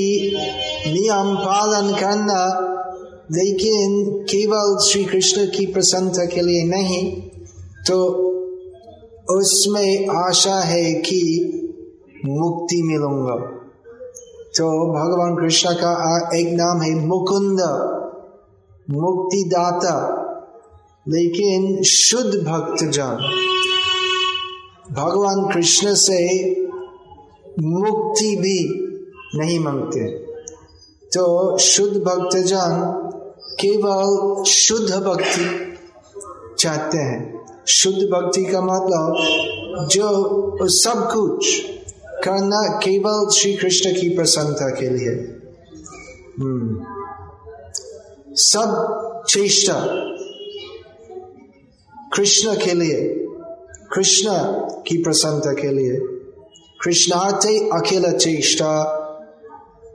नियम 0.87 1.35
पालन 1.35 1.93
करना 1.95 2.39
लेकिन 3.31 4.03
केवल 4.23 4.77
श्री 4.85 5.03
कृष्ण 5.05 5.45
की 5.47 5.65
प्रसन्नता 5.65 6.25
के 6.25 6.41
लिए 6.41 6.63
नहीं 6.63 7.03
तो 7.87 7.97
उसमें 9.29 10.07
आशा 10.07 10.59
है 10.61 10.93
कि 10.93 11.21
मुक्ति 12.25 12.81
मिलूँगा। 12.83 13.35
तो 14.57 14.65
भगवान 14.93 15.35
कृष्ण 15.35 15.73
का 15.73 15.91
एक 16.37 16.47
नाम 16.53 16.81
है 16.81 16.93
मुकुंद, 17.07 17.59
मुक्तिदाता, 18.89 19.95
लेकिन 21.07 21.83
शुद्ध 21.83 22.39
भक्त 22.39 22.83
जन 22.85 23.21
भगवान 24.91 25.53
कृष्ण 25.53 25.93
से 25.95 26.19
मुक्ति 27.61 28.35
भी 28.35 28.59
नहीं 29.35 29.59
मांगते। 29.59 30.07
तो 31.11 31.57
शुद्ध 31.57 31.97
भक्त 31.97 32.37
जन 32.37 32.73
केवल 33.59 34.43
शुद्ध 34.43 34.95
भक्ति 34.95 35.77
चाहते 36.59 36.97
हैं। 36.97 37.45
शुद्ध 37.67 37.97
भक्ति 37.97 38.43
का 38.45 38.61
मतलब 38.61 39.87
जो 39.87 40.67
सब 40.69 41.09
कुछ 41.11 41.59
करना 42.23 42.77
केवल 42.77 43.29
श्री 43.29 43.53
कृष्ण 43.53 43.91
की 43.91 44.09
प्रसन्नता 44.09 44.69
के 44.69 44.89
लिए। 44.89 45.15
सब 48.35 49.23
चेष्टा 49.29 49.73
कृष्ण 52.15 52.55
के 52.55 52.73
लिए, 52.73 53.01
कृष्ण 53.93 54.29
की 54.87 55.03
प्रसन्नता 55.03 55.53
के 55.53 55.67
लिए, 55.67 55.99
कृष्णार्थे 56.83 57.57
अखिल 57.69 58.11
चेष्टा, 58.17 58.95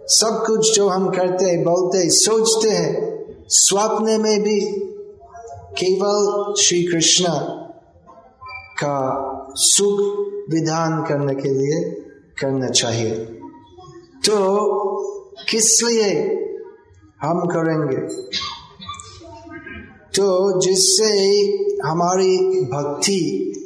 सब 0.07 0.45
कुछ 0.47 0.75
जो 0.77 0.89
हम 0.89 1.11
करते 1.11 1.45
हैं, 1.45 1.63
बोलते 1.65 1.99
हैं, 1.99 2.11
सोचते 2.11 2.69
हैं 2.69 3.14
स्वप्न 3.49 4.21
में 4.21 4.43
भी 4.43 4.61
केवल 5.79 6.55
श्री 6.63 6.83
कृष्ण 6.83 7.33
का 8.83 8.97
सुख 9.57 10.01
विधान 10.51 11.03
करने 11.05 11.35
के 11.35 11.49
लिए 11.49 11.83
करना 12.41 12.69
चाहिए 12.69 13.15
तो 14.27 14.39
किस 15.51 15.83
लिए 15.83 16.11
हम 17.23 17.41
करेंगे 17.47 17.97
तो 20.17 20.27
जिससे 20.61 21.13
हमारी 21.85 22.37
भक्ति 22.65 23.21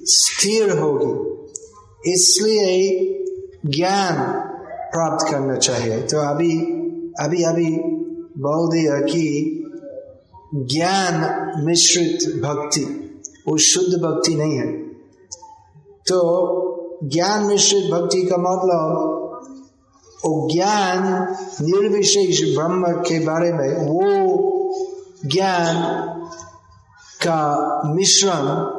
स्थिर 0.04 0.78
होगी 0.78 2.12
इसलिए 2.12 2.68
ज्ञान 3.66 4.16
प्राप्त 4.92 5.30
करना 5.30 5.56
चाहिए 5.56 6.00
तो 6.02 6.18
अभी 6.18 6.52
अभी 7.20 7.42
अभी 7.42 7.70
बोल 8.40 8.68
दिया 8.72 8.98
कि 9.00 9.57
ज्ञान 10.54 11.52
मिश्रित 11.64 12.42
भक्ति 12.42 13.04
वो 13.48 13.58
शुद्ध 13.58 14.02
भक्ति 14.02 14.34
नहीं 14.34 14.58
है। 14.58 14.66
तो 15.82 16.58
ज्ञान 17.04 17.44
मिश्रित 17.44 17.84
भक्ति 17.84 18.22
का 18.22 18.36
मतलब 18.36 19.18
वो 20.24 20.48
ज्ञान 20.52 21.02
निर्विशेष 21.60 22.54
ब्रह्म 22.54 22.86
के 22.88 23.20
बारे 23.20 23.52
में, 23.52 23.70
वो 23.70 24.02
ज्ञान 25.26 26.02
का 27.26 27.80
मिश्रण 27.94 28.78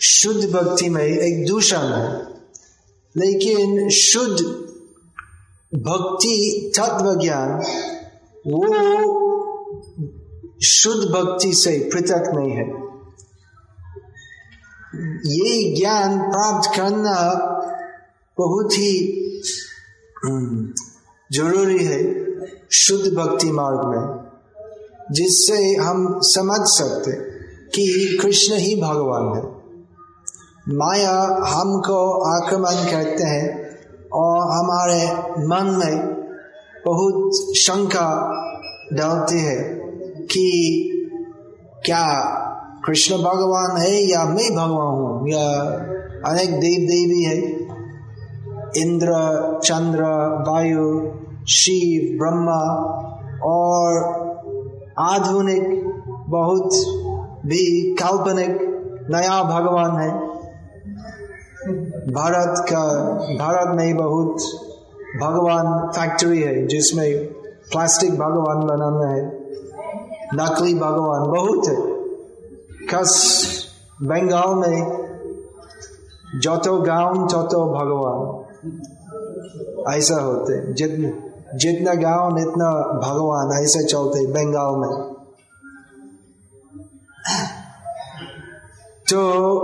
शुद्ध 0.00 0.50
भक्ति 0.50 0.90
में 0.90 1.04
एक 1.04 1.46
दूषण 1.46 1.76
है। 1.76 2.28
लेकिन 3.16 3.88
शुद्ध 3.88 4.44
भक्ति 5.78 6.72
तत्व 6.76 7.20
ज्ञान, 7.20 7.50
वो 8.46 9.27
शुद्ध 10.62 11.10
भक्ति 11.10 11.54
से 11.54 11.90
पृथक 11.92 12.22
नहीं 12.34 12.50
है। 12.50 12.88
ये 15.26 15.80
ज्ञान 15.80 16.18
प्राप्त 16.18 16.70
करना 16.76 17.34
बहुत 18.38 18.72
ही 18.72 19.14
हम्म, 20.24 20.72
ज़रूरी 21.32 21.84
है 21.84 22.26
शुद्ध 22.72 23.14
भक्ति 23.14 23.50
मार्ग 23.50 23.80
में 23.84 24.28
जिससे 25.12 25.74
हम 25.74 26.20
समझ 26.22 26.60
सकते 26.60 27.12
कि 27.68 28.18
कृष्ण 28.22 28.54
ही 28.54 28.80
भगवान 28.80 29.36
है। 29.36 29.58
माया 30.76 31.44
हमको 31.48 32.24
आक्रमण 32.36 32.90
करते 32.90 33.24
हैं 33.24 33.68
और 34.08 34.40
हमारे 34.40 35.12
मन 35.46 35.76
में 35.78 36.08
बहुत 36.86 37.30
शंका 37.56 38.34
डालती 38.92 39.40
है। 39.40 39.87
कि 40.30 40.84
क्या 41.86 42.34
कृष्ण 42.86 43.16
भगवान 43.16 43.80
है 43.80 44.10
या 44.10 44.24
मैं 44.24 44.56
भगवान 44.56 44.88
हूँ? 44.88 45.28
या 45.28 45.60
अनेक 46.26 46.50
देव 46.50 46.88
देवी 46.88 47.22
है। 47.22 47.58
इंद्र, 48.76 49.08
चंद्र, 49.64 50.02
वायु, 50.50 51.12
शिव, 51.48 52.18
ब्रह्मा 52.18 52.74
और 53.42 54.18
आधुनिक, 54.98 55.84
बहुत 56.28 56.70
भी 57.46 57.94
काल्पनिक, 57.94 58.58
नया 59.10 59.42
भगवान 59.42 59.96
है। 59.96 60.10
भारत 62.12 62.54
का, 62.58 63.04
भारत 63.38 63.76
में 63.76 63.96
बहुत 63.96 64.36
भगवान 65.20 65.88
फैक्ट्री 65.88 66.42
है, 66.42 66.66
जिसमें 66.66 67.26
प्लास्टिक 67.72 68.10
भगवान 68.10 68.66
बनाना 68.66 69.14
है। 69.14 69.37
नकली 70.34 70.74
भगवान 70.74 71.22
बहुत 71.22 71.68
है। 71.68 71.76
कस 72.86 73.46
बंगाल 74.02 74.54
में 74.54 75.08
जो 76.34 76.82
गाँव 76.82 77.28
तो 77.28 77.64
भगवान, 77.64 78.44
ऐसा 79.94 80.14
होते। 80.14 80.72
जितना 80.72 81.28
जितना 81.54 81.94
गाँव 81.94 82.38
इतना 82.38 82.70
भगवान, 83.08 83.62
ऐसे 83.62 83.84
चलते 83.84 84.26
बंगाल 84.26 84.74
में। 84.76 85.14
तो 89.10 89.60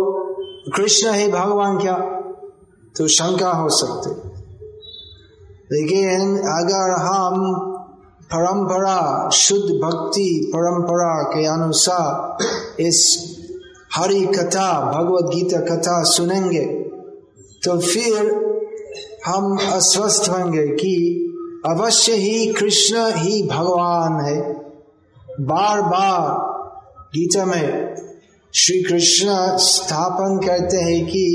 कृष्ण 0.77 1.11
है 1.11 1.33
भगवान 1.33 1.79
क्या? 1.79 1.99
तो 2.97 3.09
शंका 3.09 3.53
हो 3.53 3.69
सकते। 3.69 4.29
लेकिन 5.77 6.39
अगर 6.39 6.91
हम 6.91 7.71
परंपरा, 8.35 9.31
शुद्ध 9.31 9.75
भक्ति 9.75 10.51
परंपरा 10.55 11.23
के 11.23 11.47
अनुसार 11.47 12.83
इस 12.83 13.01
हरि 13.95 14.21
कथा 14.27 14.93
भगवत 14.93 15.35
गीता 15.35 15.61
कथा 15.61 16.03
सुनेंगे 16.03 16.65
तो 17.65 17.79
फिर 17.81 18.31
हम 19.27 19.59
अस्वस्थ 19.73 20.31
होंगे 20.31 20.67
कि 20.67 21.21
अवश्य 21.67 22.13
ही 22.13 22.47
कृष्ण 22.53 22.97
ही 23.17 23.43
भगवान 23.43 24.21
है। 24.25 24.41
बार 25.41 25.83
बार 25.83 26.21
गीता 27.15 27.45
में 27.45 27.95
श्री 28.55 28.83
कृष्ण 28.83 29.57
स्थापन 29.57 30.39
करते 30.47 30.77
हैं 30.77 31.05
कि 31.07 31.27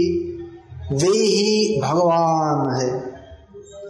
वे 0.92 1.18
ही 1.18 1.82
भगवान 1.82 2.82
है। 2.82 3.09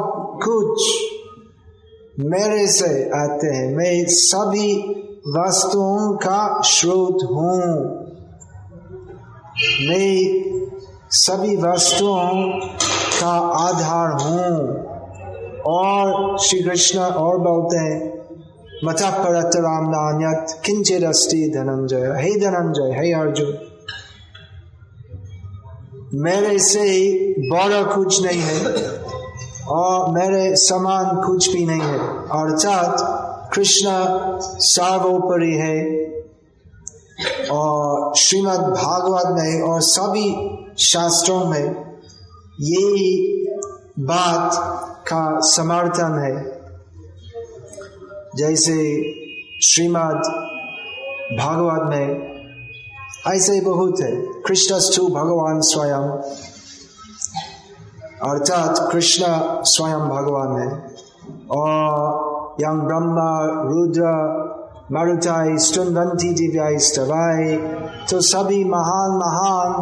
कुछ 0.44 0.94
मेरे 2.20 2.68
से 2.68 3.04
आते 3.04 3.48
हैं। 3.48 3.76
मैं 3.76 4.06
सभी 4.08 4.76
वस्तुओं 5.28 6.18
का 6.18 6.62
स्रोत 6.62 7.18
हूँ। 7.24 7.98
मैं 9.88 10.44
सभी 11.10 11.56
वस्तुओं 11.56 12.60
का 13.22 13.40
आधार 13.40 14.12
हूँ। 14.12 14.88
और 15.68 16.38
श्री 16.38 16.60
कृष्ण 16.60 17.00
और 17.00 17.38
बोलते 17.38 17.78
हैं 17.78 18.18
मथा 18.86 19.10
परत 19.10 19.52
राम 19.56 19.90
नान्यत 19.90 20.62
किंचित 20.66 21.04
अस्ति 21.04 21.52
धनंजय। 21.56 22.24
हे 22.24 22.40
धनंजय, 22.40 23.00
हे 23.00 23.14
अर्जुन। 23.14 23.67
मेरे 26.14 26.60
से 26.60 26.86
बड़ा 27.50 27.96
कुछ 27.96 28.26
नहीं 28.26 28.42
है 28.42 28.88
और 29.68 30.10
मेरे 30.12 30.56
समान 30.56 31.28
कुछ 31.28 31.50
भी 31.54 31.66
नहीं 31.66 31.82
है। 31.82 32.00
अर्थात 32.38 33.50
कृष्ण 33.54 33.90
सर्वोपरि 34.60 35.54
है 35.54 36.08
और 37.52 38.16
श्रीमद् 38.16 38.62
भागवत 38.62 39.24
में 39.28 39.62
और 39.62 39.82
सभी 39.82 40.58
शास्त्रों 40.84 41.46
में 41.46 41.76
ये 42.62 43.46
बात 44.00 44.56
का 45.08 45.40
समर्थन 45.40 46.20
है। 46.20 46.58
जैसे 48.38 48.78
श्रीमद् 49.64 50.28
भागवत 51.40 51.90
में 51.90 52.37
ऐसे 53.28 53.62
बहुत 53.62 53.96
है। 54.02 54.16
कृष्णस्तु 54.16 55.08
भगवान 55.08 55.62
स्वयं। 55.62 56.10
अर्थात 58.30 58.90
कृष्ण 58.92 59.26
स्वयं 59.64 60.00
भगवान 60.00 60.62
है। 60.62 60.96
और 61.52 61.98
यंग 62.62 62.82
ब्रह्मा, 62.82 63.40
रुद्र, 63.70 64.04
मरुताई 64.92 65.58
स्तुनवंती 65.58 66.34
दिव्याई, 66.34 66.78
स्तवाई 66.78 67.58
तो 68.06 68.22
सभी 68.22 68.64
महान 68.64 69.12
महान 69.12 69.74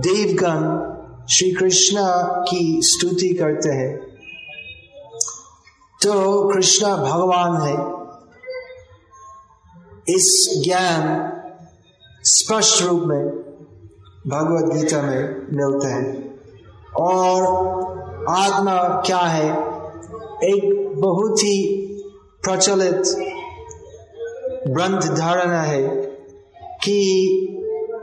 देवगण 0.00 0.88
श्री 1.26 1.50
कृष्ण 1.50 1.96
की 2.50 2.80
स्तुति 2.82 3.34
करते 3.34 3.68
हैं। 3.68 3.98
तो 6.02 6.48
कृष्ण 6.54 6.86
भगवान 6.86 7.62
है। 7.62 7.98
इस 10.14 10.60
ज्ञान 10.64 11.32
स्पष्ट 12.30 12.82
रूप 12.82 13.02
में 13.06 13.26
भगवत 14.26 14.76
गीता 14.76 15.02
में 15.02 15.28
मिलते 15.52 15.86
हैं। 15.86 16.34
और 16.96 17.42
आत्मा 18.28 19.02
क्या 19.06 19.18
है? 19.18 19.50
एक 20.44 20.92
बहुत 20.96 21.38
ही 21.38 21.84
प्रचलित 22.44 23.02
ग्रंथ 24.68 25.16
धारणा 25.16 25.62
है 25.62 25.88
कि 26.84 27.04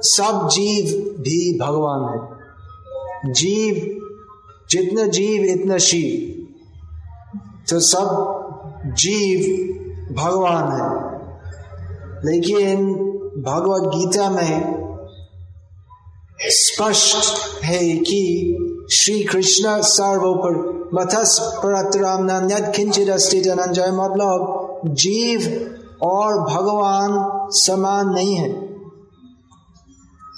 सब 0.02 0.50
जीव 0.52 1.10
भी 1.20 1.60
भगवान 1.60 2.14
है। 2.14 2.36
जीव, 3.34 4.00
जितना 4.70 5.08
जीव, 5.08 5.44
इतना 5.44 5.78
शिव। 5.78 6.46
तो 7.70 7.80
सब 7.80 8.08
जीव 8.86 9.66
भगवान 10.16 10.68
है। 10.68 11.06
लेकिन 12.26 13.06
भगवत 13.38 13.88
गीता 13.96 14.30
में 14.30 14.86
स्पष्ट 16.42 17.64
है 17.64 17.98
कि 17.98 18.22
श्री 18.94 19.24
कृष्ण 19.24 19.82
सर्वोपर 19.82 20.76
मथस 20.94 21.40
परतराम 21.58 22.50
किंचित 22.72 23.10
अनंजय 23.10 23.92
मतलब 23.92 24.82
जीव 24.88 25.42
और 26.02 26.40
भगवान 26.42 27.12
समान 27.52 28.10
नहीं 28.10 28.36
है। 28.36 28.50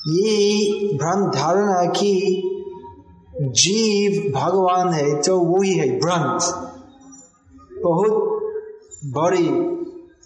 ये 0.09 0.97
भ्रम 0.97 1.31
धारणा 1.31 1.83
की 1.89 2.13
जीव 3.41 4.31
भगवान 4.39 4.93
है 4.93 5.21
तो 5.21 5.39
वो 5.39 5.61
ही 5.61 5.73
है 5.73 5.89
भ्रंथ 5.99 6.53
बहुत 7.83 8.13
बड़ी 9.05 9.47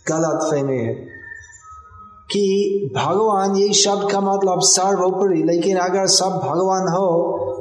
गलत 0.07 0.49
फहमी 0.51 0.77
है। 0.77 1.10
कि 2.31 2.91
भगवान 2.95 3.55
ये 3.55 3.73
शब्द 3.73 4.11
का 4.11 4.19
मतलब 4.21 4.59
सर्वोपरि, 4.65 5.41
लेकिन 5.43 5.77
अगर 5.77 6.05
सब 6.07 6.39
भगवान 6.43 6.93
हो 6.93 7.07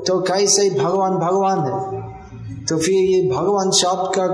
तो 0.07 0.21
कैसे 0.21 0.69
भगवान 0.71 1.17
भगवान 1.19 1.59
है? 1.61 2.65
तो 2.67 2.79
फिर 2.79 2.95
ये 2.95 3.23
भगवान 3.31 3.71
शब्द 3.71 4.13
का 4.15 4.27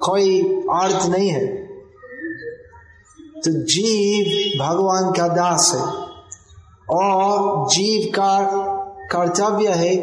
कोई 0.00 0.40
अर्थ 0.74 1.08
नहीं 1.08 1.28
है। 1.28 1.46
तो 3.36 3.50
जीव 3.64 4.58
भगवान 4.62 5.10
का 5.12 5.28
दास 5.28 5.72
है, 5.74 5.82
और 6.96 7.66
जीव 7.68 8.10
का 8.14 8.32
कर्तव्य 9.12 9.68
है 9.74 9.96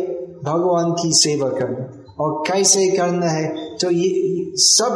भगवान 0.43 0.91
की 0.91 1.11
सेवा 1.13 1.49
करना। 1.49 1.85
और 2.19 2.43
कैसे 2.47 2.87
करना 2.87 3.27
है? 3.27 3.47
तो 3.77 3.89
ये 3.91 4.51
सब 4.57 4.93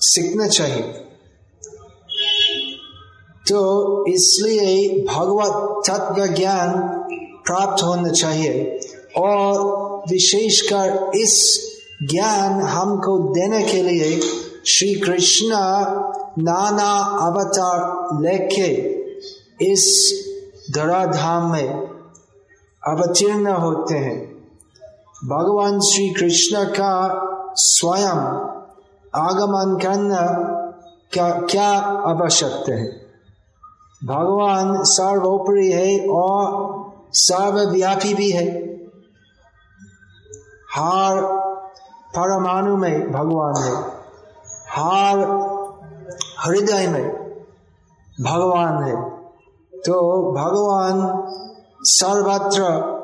सीखना 0.00 0.46
चाहिए। 0.48 1.05
तो 3.48 4.06
इसलिए 4.06 5.04
भगवत 5.04 5.82
तत्व 5.90 6.26
ज्ञान 6.26 6.72
प्राप्त 7.46 7.82
होना 7.82 8.08
चाहिए 8.08 8.80
और 9.16 9.60
विशेषकर 10.10 11.10
इस 11.14 11.60
ज्ञान 12.10 12.60
हमको 12.62 13.18
देने 13.18 13.62
के 13.62 13.82
लिए 13.82 14.20
श्री 14.66 14.94
कृष्ण 14.94 15.48
नाना 16.42 16.98
अवतार 17.26 18.08
लेके 18.22 18.96
इस 19.72 20.12
धराधाम 20.74 21.52
में 21.52 21.68
अवतीर्ण 22.86 23.46
होते 23.46 23.94
हैं। 23.94 24.36
भगवान 25.24 25.80
श्री 25.80 26.08
कृष्ण 26.08 26.64
का 26.64 27.22
स्वयं 27.54 28.18
आगमन 29.14 29.78
करना 29.82 30.22
क्या 31.12 31.30
क्या 31.30 31.70
आवश्यकता 32.06 32.74
है? 32.74 33.05
भगवान 34.04 34.84
सर्वोपरि 34.84 35.72
है 35.72 36.08
और 36.08 36.76
सर्वव्यापी 37.12 38.14
भी 38.14 38.30
है। 38.30 38.66
हर 40.74 41.22
परमाणु 42.18 42.76
में 42.76 43.12
भगवान 43.12 43.62
है। 43.62 43.74
हर 44.70 45.18
हृदय 46.44 46.88
में 46.88 47.08
भगवान 48.20 48.84
है। 48.84 49.10
तो 49.80 50.22
भगवान 50.32 51.22
सर्वत्र 51.82 52.96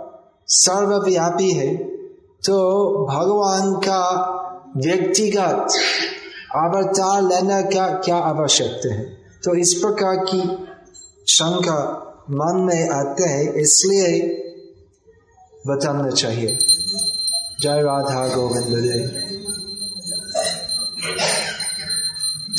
सर्वव्यापी 0.47 1.51
है। 1.51 1.77
तो 2.47 2.89
भगवान 3.07 3.75
का 3.75 4.33
व्यक्तिगत 4.77 5.69
अवतार 6.57 7.23
लेना 7.23 7.63
का 7.63 7.99
क्या 7.99 8.17
आवश्यकता 8.17 8.95
है? 8.95 9.05
तो 9.45 9.55
इस 9.55 9.75
प्रकार 9.75 10.17
की 10.17 10.69
शंका 11.27 11.81
मन 12.31 12.61
में 12.63 12.89
आते 12.91 13.25
हैं, 13.25 13.53
इसलिए 13.55 14.09
बताना 15.67 16.11
चाहिए। 16.11 16.57
जय 17.61 17.83
राधा 17.83 18.27
गोविंद 18.29 18.73
देव 18.79 19.31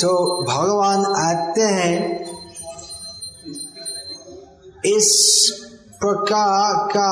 तो 0.00 0.10
भगवान 0.44 1.04
आते 1.18 1.62
हैं, 1.72 1.98
इस 4.86 5.10
प्रकार 6.00 6.86
का 6.88 7.10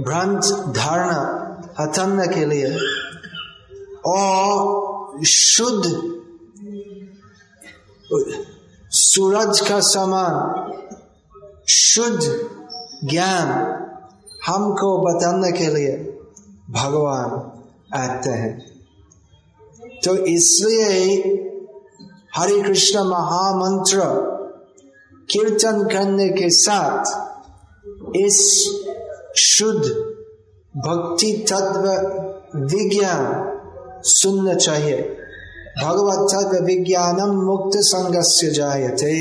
भ्रांत 0.00 0.44
धारणा 0.76 1.20
हटाने 1.80 2.26
के 2.28 2.44
लिए, 2.46 2.70
और 4.06 5.24
शुद्ध 5.26 5.84
सूरज 8.96 9.60
का 9.60 9.80
समान, 9.80 10.34
शुद्ध 11.68 12.48
ज्ञान 13.04 13.48
हमको 14.46 14.98
बताने 14.98 15.52
के 15.52 15.66
लिए 15.66 15.96
भगवान 16.70 17.30
आते 18.00 18.30
हैं। 18.30 18.66
तो 20.04 20.16
इसलिए 20.16 21.18
हरे 22.36 22.62
कृष्ण 22.62 22.98
महामंत्र 22.98 24.00
कीर्तन 25.30 25.88
करने 25.92 26.28
के 26.28 26.50
साथ 26.50 27.04
इस 28.16 28.38
शुद्ध 29.36 29.84
भक्ति 30.76 31.46
तत्व 31.52 31.88
विज्ञान 32.60 33.50
सुनना 34.02 34.54
चाहिए। 34.54 35.23
भगवत 35.82 36.28
तत्व 36.32 36.64
विज्ञानम 36.64 37.30
मुक्त 37.42 37.76
संगस्य 37.76 38.50
जायते। 38.50 39.14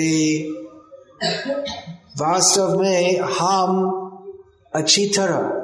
वास्तव 2.21 2.79
में 2.79 3.19
हम 3.19 3.99
अच्छी 4.75 5.05
तरह 5.05 5.61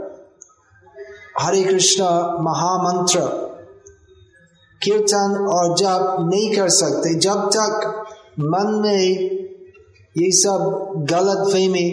हरे 1.39 1.63
कृष्ण 1.63 2.03
महामंत्र 2.41 3.19
कीर्तन 4.83 5.35
और 5.49 5.75
जप 5.77 6.15
नहीं 6.19 6.55
कर 6.55 6.69
सकते। 6.69 7.13
जब 7.19 7.49
तक 7.49 8.05
मन 8.39 8.79
में 8.83 9.03
ये 10.15 10.31
सब 10.31 10.93
गलत 11.09 11.51
फहमी 11.53 11.87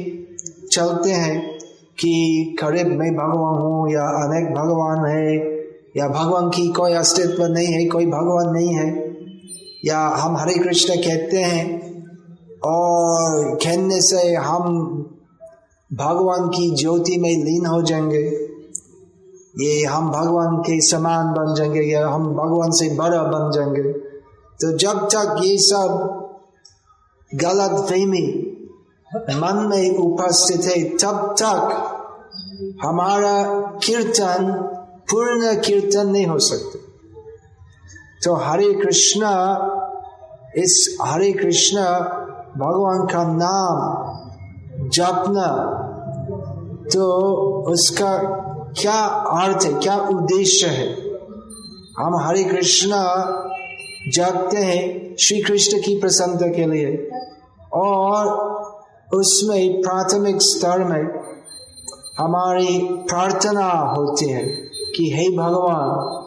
चलते 0.72 1.10
हैं 1.10 1.58
कि 1.98 2.56
करीब 2.60 2.86
मैं 2.86 3.10
भगवान 3.12 3.60
हूँ 3.62 3.92
या 3.92 4.06
अनेक 4.24 4.54
भगवान 4.54 5.06
है 5.06 5.55
या 5.96 6.08
भगवान 6.08 6.48
की 6.50 6.68
कोई 6.68 6.92
अस्तित्व 6.92 7.44
नहीं 7.46 7.66
है, 7.66 7.86
कोई 7.86 8.06
भगवान 8.06 8.52
नहीं 8.52 8.74
है, 8.74 8.88
या 9.84 9.98
हम 9.98 10.36
हरे 10.36 10.54
कृष्ण 10.54 10.96
कहते 10.96 11.36
हैं 11.36 11.64
और 12.64 13.54
कहने 13.54 14.00
से 14.00 14.34
हम 14.34 14.62
भगवान 15.92 16.48
की 16.48 16.74
ज्योति 16.76 17.16
में 17.16 17.30
लीन 17.30 17.66
हो 17.66 17.82
जाएँगे, 17.82 18.24
ये 19.60 19.84
हम 19.84 20.10
भगवान 20.10 20.56
के 20.56 20.80
समान 20.80 21.32
बन 21.32 21.54
जाएँगे, 21.54 21.80
या 21.80 22.06
हम 22.08 22.26
भगवान 22.34 22.70
से 22.70 22.88
बड़ा 22.96 23.22
बन 23.22 23.50
जाएँगे। 23.54 23.92
तो 24.60 24.76
जब 24.76 25.06
तक 25.06 25.40
ये 25.44 25.56
सब 25.58 26.22
गलत 27.34 27.86
फहमी 27.88 28.52
मन 29.16 29.66
में 29.70 29.96
उपस्थित 29.96 30.64
है, 30.64 30.82
तब 30.84 31.34
तक 31.42 31.92
हमारा 32.84 33.42
कीर्तन 33.84 34.72
पूर्ण 35.10 35.54
कीर्तन 35.60 36.08
नहीं 36.08 36.26
हो 36.26 36.38
सकते। 36.38 36.78
तो 38.24 38.34
हरे 38.34 38.72
कृष्णा, 38.72 39.32
इस 40.56 40.96
हरे 41.02 41.32
कृष्ण, 41.32 41.80
भगवान 42.58 43.06
का 43.06 43.24
नाम 43.24 44.88
जपना 44.88 45.48
तो 46.92 47.04
उसका 47.68 48.16
क्या 48.80 49.04
अर्थ 49.42 49.64
है, 49.64 49.72
क्या 49.72 49.96
उद्देश्य 49.96 50.66
है? 50.66 50.88
हम 51.98 52.16
हरे 52.16 52.44
कृष्ण 52.44 52.90
जपते 54.12 54.56
हैं 54.56 55.16
श्री 55.16 55.40
कृष्ण 55.42 55.78
की 55.78 56.00
प्रसन्नता 56.00 56.46
के 56.46 56.66
लिए 56.66 57.10
और 57.72 58.26
उसमें 59.14 59.82
प्राथमिक 59.82 60.42
स्तर 60.42 60.84
में 60.84 61.02
हमारी 62.18 62.78
प्रार्थना 62.82 63.68
होती 63.96 64.28
है। 64.28 64.65
कि, 64.96 65.10
हे 65.14 65.36
भगवान, 65.36 66.26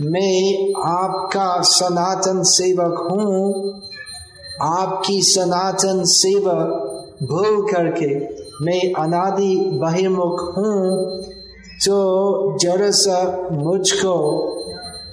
मैं 0.00 0.72
आपका 0.82 1.60
सनातन 1.60 2.42
सेवक 2.42 3.08
हूँ। 3.10 3.82
आपकी 4.62 5.22
सनातन 5.22 6.04
सेवा 6.04 6.54
भूल 7.22 7.66
करके 7.72 8.42
मैं 8.64 8.92
अनादि 8.92 9.56
बहिर्मुख 9.56 10.58
हूँ 10.58 11.22
तो 11.84 12.58
जरा 12.58 12.90
सा 12.90 13.48
मुझको 13.52 14.46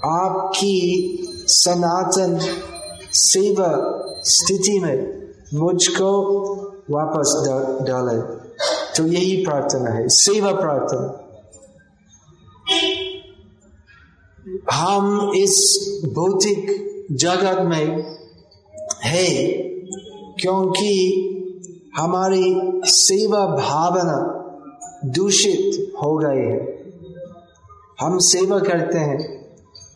आपकी 0.05 1.17
सनातन 1.47 2.39
सेवा 3.11 4.01
स्थिति 4.23 4.79
में 4.79 5.27
मुझको 5.53 6.33
वापस 6.91 7.43
डाले। 7.81 8.21
तो 8.97 9.07
यही 9.07 9.45
प्रार्थना 9.45 9.89
है, 9.89 10.07
सेवा 10.07 10.51
प्रार्थना। 10.51 11.28
हम 14.71 15.31
इस 15.35 15.79
भौतिक 16.05 16.89
जगत 17.11 17.57
में 17.61 18.17
है 19.03 19.45
क्योंकि 20.41 21.25
हमारी 21.97 22.55
सेवा 22.85 23.45
भावना 23.45 24.35
दूषित 25.05 25.93
हो 25.95 26.17
गई 26.17 26.51
है। 26.51 26.79
हम 28.01 28.17
सेवा 28.17 28.59
करते 28.59 28.97
हैं, 28.97 29.47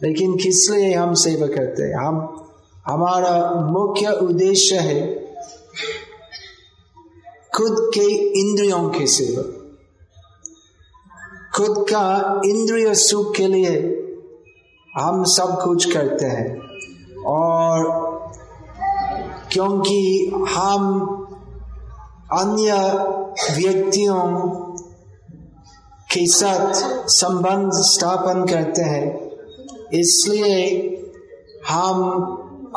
लेकिन 0.04 0.38
किस 0.38 0.70
लिए 0.70 0.94
हम 0.94 1.14
सेवा 1.14 1.48
करते 1.48 1.84
हैं? 1.84 2.08
हम, 2.08 2.46
हमारा 2.88 3.62
मुख्य 3.72 4.08
उद्देश्य 4.08 4.76
है 4.76 5.16
खुद 7.56 7.92
के 7.94 8.40
इंद्रियों 8.40 8.90
की 8.90 9.08
सेवा। 9.08 9.44
खुद 11.56 11.86
का 11.90 12.42
इंद्रिय 12.46 12.96
सुख 12.96 13.36
के 13.36 13.48
लिए 13.48 14.03
हम 14.98 15.24
सब 15.24 15.60
कुछ 15.64 15.94
करते 15.94 16.26
हैं। 16.26 16.58
और 17.26 17.86
क्योंकि 19.52 20.32
हम 20.50 20.84
अन्य 22.34 22.74
व्यक्तियों 23.56 24.20
के 26.14 26.26
साथ 26.28 26.74
संबंध 27.10 27.72
स्थापन 27.74 28.46
करते 28.46 28.82
हैं, 28.82 29.06
इसलिए 29.94 30.58
हम 31.70 32.04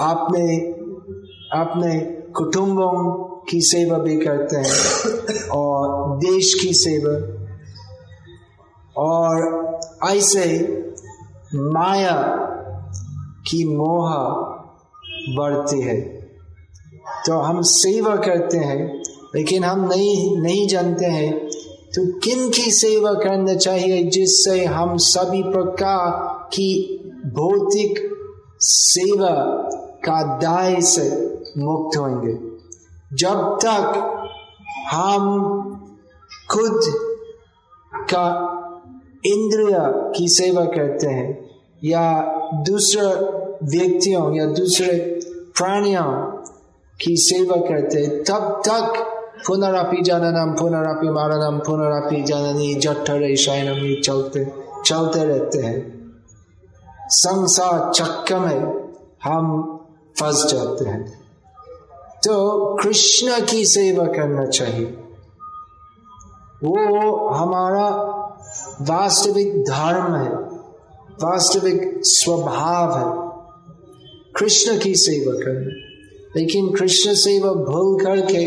अपने 0.01 0.57
अपने 1.53 2.01
कुटुंबों 2.33 2.93
की 3.51 3.61
सेवा 3.61 3.99
भी 3.99 4.17
करते 4.17 4.57
हैं 4.57 5.49
और 5.49 6.17
देश 6.17 6.55
की 6.55 6.73
सेवा। 6.75 7.15
और 8.97 9.81
ऐसे 10.11 10.47
माया 11.55 12.17
की 13.47 13.65
मोह 13.77 14.11
बढ़ती 15.37 15.81
है। 15.81 16.01
तो 17.27 17.39
हम 17.39 17.61
सेवा 17.63 18.17
करते 18.17 18.59
हैं, 18.59 19.03
लेकिन 19.35 19.65
हम 19.65 19.81
नहीं 19.89 20.37
नहीं 20.39 20.67
जानते 20.69 21.07
हैं 21.07 21.33
तो 21.95 22.07
किन 22.21 22.49
की 22.51 22.71
सेवा 22.71 23.13
करना 23.13 23.55
चाहिए 23.55 24.03
जिससे 24.05 24.65
हम 24.65 24.97
सभी 24.97 25.43
प्रकार 25.43 26.11
की 26.53 26.71
भौतिक 27.27 27.99
सेवा 28.61 29.35
का 30.05 30.23
दाय 30.39 30.81
से 30.81 31.09
मुक्त 31.59 31.99
होंगे। 31.99 32.35
जब 33.17 33.59
तक 33.65 34.03
हम 34.93 35.23
खुद 36.51 36.81
का 38.11 38.46
इंद्रिय 39.27 39.77
की 40.19 40.29
सेवा 40.29 40.65
करते 40.65 41.07
हैं, 41.07 41.51
या 41.85 42.23
दूसरे 42.55 43.07
व्यक्तियों, 43.67 44.35
या 44.35 44.47
दूसरे 44.47 45.21
प्राणियों 45.57 46.27
की 47.05 47.17
सेवा 47.17 47.57
करते 47.57 47.99
हैं, 47.99 48.25
तब 48.25 48.63
तक 48.69 49.13
पुनरापि 49.47 50.03
जननम, 50.03 50.61
पुनरापि 50.61 51.09
मारणम, 51.09 51.59
पुनरापि 51.59 52.23
जननी 52.23 52.75
जठर 52.75 53.37
शयनम 53.37 53.85
ये 53.85 54.03
चलते 54.03 54.67
चलते 54.87 55.25
रहते 55.25 55.59
हैं। 55.59 55.97
संसार 57.09 57.93
चक्र 57.93 58.39
में 58.39 58.89
हम 59.25 59.73
फंस 60.21 60.55
जाते 60.55 60.85
हैं। 60.85 61.21
तो 62.25 62.49
कृष्ण 62.83 63.47
की 63.47 63.67
सेवा 63.67 64.05
करना 64.05 64.47
चाहिए। 64.47 64.85
वो 66.65 67.29
हमारा 67.29 68.16
वास्तविक 68.83 69.63
धर्म 69.63 70.15
है, 70.15 70.35
वास्तविक 71.25 72.01
स्वभाव 72.03 72.99
है। 72.99 73.27
कृष्ण 74.37 74.81
की 74.81 74.95
सेवा 74.95 75.33
करना। 75.33 75.87
लेकिन 76.37 76.75
कृष्ण 76.75 77.15
सेवा 77.15 77.53
भूल 77.53 78.05
करके 78.05 78.45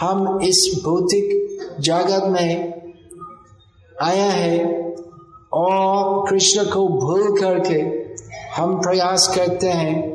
हम 0.00 0.40
इस 0.40 0.82
भौतिक 0.84 1.58
जगत 1.80 2.22
में 2.24 2.82
आया 4.02 4.30
है 4.30 4.64
और 5.52 6.26
कृष्ण 6.30 6.64
को 6.64 6.88
भूल 6.88 7.40
करके 7.40 7.80
हम 8.56 8.80
प्रयास 8.80 9.36
करते 9.36 9.66
हैं 9.66 10.14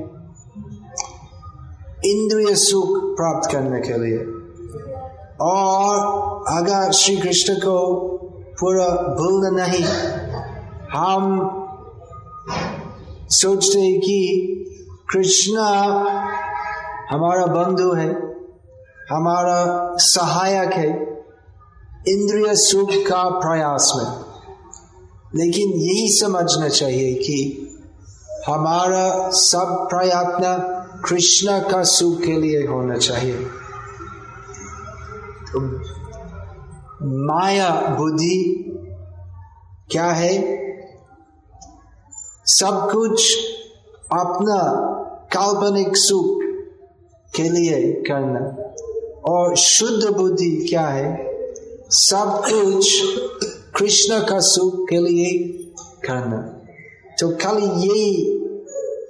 इंद्रिय 2.05 2.55
सुख 2.55 2.87
प्राप्त 2.91 3.51
करने 3.51 3.81
के 3.81 3.93
लिए। 3.93 4.17
और 5.41 5.97
अगर 6.47 6.91
श्री 6.91 7.17
कृष्ण 7.17 7.53
को 7.53 8.18
पूरा 8.59 8.87
भूलना 8.87 9.65
नहीं। 9.65 9.83
हम 10.91 11.49
सोचते 13.29 13.79
हैं 13.79 13.99
कि 13.99 14.45
कृष्णा 15.09 15.67
हमारा 17.11 17.45
बंधु 17.45 17.93
है, 17.93 18.09
हमारा 19.11 19.89
सहायक 19.95 20.73
है, 20.73 20.89
इंद्रिय 22.07 22.55
सुख 22.55 22.89
का 22.91 23.29
प्रयास 23.29 23.93
में। 23.95 24.29
लेकिन 25.35 25.69
यही 25.69 26.19
समझना 26.19 26.67
चाहिए 26.67 27.15
कि 27.15 27.65
हमारा 28.47 29.29
सब 29.29 29.87
प्रयत्न 29.89 30.75
कृष्णा 31.05 31.59
का 31.59 31.83
सुख 31.83 32.21
के 32.21 32.41
लिए 32.41 32.67
होना 32.67 32.97
चाहिए। 32.97 33.37
तो 35.51 35.83
माया 37.03 37.95
बुद्धि 37.99 38.65
क्या 39.91 40.05
है? 40.05 40.59
सब 42.45 42.89
कुछ 42.91 43.37
अपना 44.13 44.89
काल्पनिक 45.37 45.97
सुख 45.97 46.39
के 47.35 47.49
लिए 47.49 47.93
करना। 47.93 48.73
और 49.31 49.55
शुद्ध 49.55 50.17
बुद्धि 50.17 50.65
क्या 50.69 50.87
है? 50.87 51.29
सब 51.89 52.41
कुछ 52.45 53.01
कृष्ण 53.75 54.19
का 54.19 54.39
सुख 54.39 54.89
के 54.89 54.97
लिए 54.97 55.53
करना। 56.05 56.37
तो 57.19 57.29
खाली 57.29 57.65
यही 57.65 58.39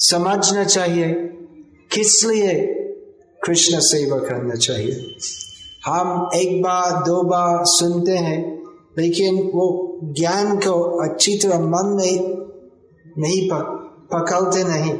समझना 0.00 0.64
चाहिए, 0.64 1.12
किस 1.90 2.24
लिए 2.24 2.54
कृष्ण 3.42 3.78
सेवा 3.80 4.18
करना 4.18 4.54
चाहिए। 4.56 5.16
हम 5.86 6.28
एक 6.34 6.62
बार, 6.62 6.92
दो 7.02 7.22
बार 7.22 7.64
सुनते 7.66 8.16
हैं, 8.18 8.40
लेकिन 8.98 9.42
वो 9.54 9.66
ज्ञान 10.18 10.56
को 10.58 10.74
अच्छी 11.04 11.36
तरह 11.38 11.60
मन 11.60 11.94
में 11.96 12.14
नहीं 13.18 13.48
पकड़ते 13.50 14.64
नहीं, 14.64 14.92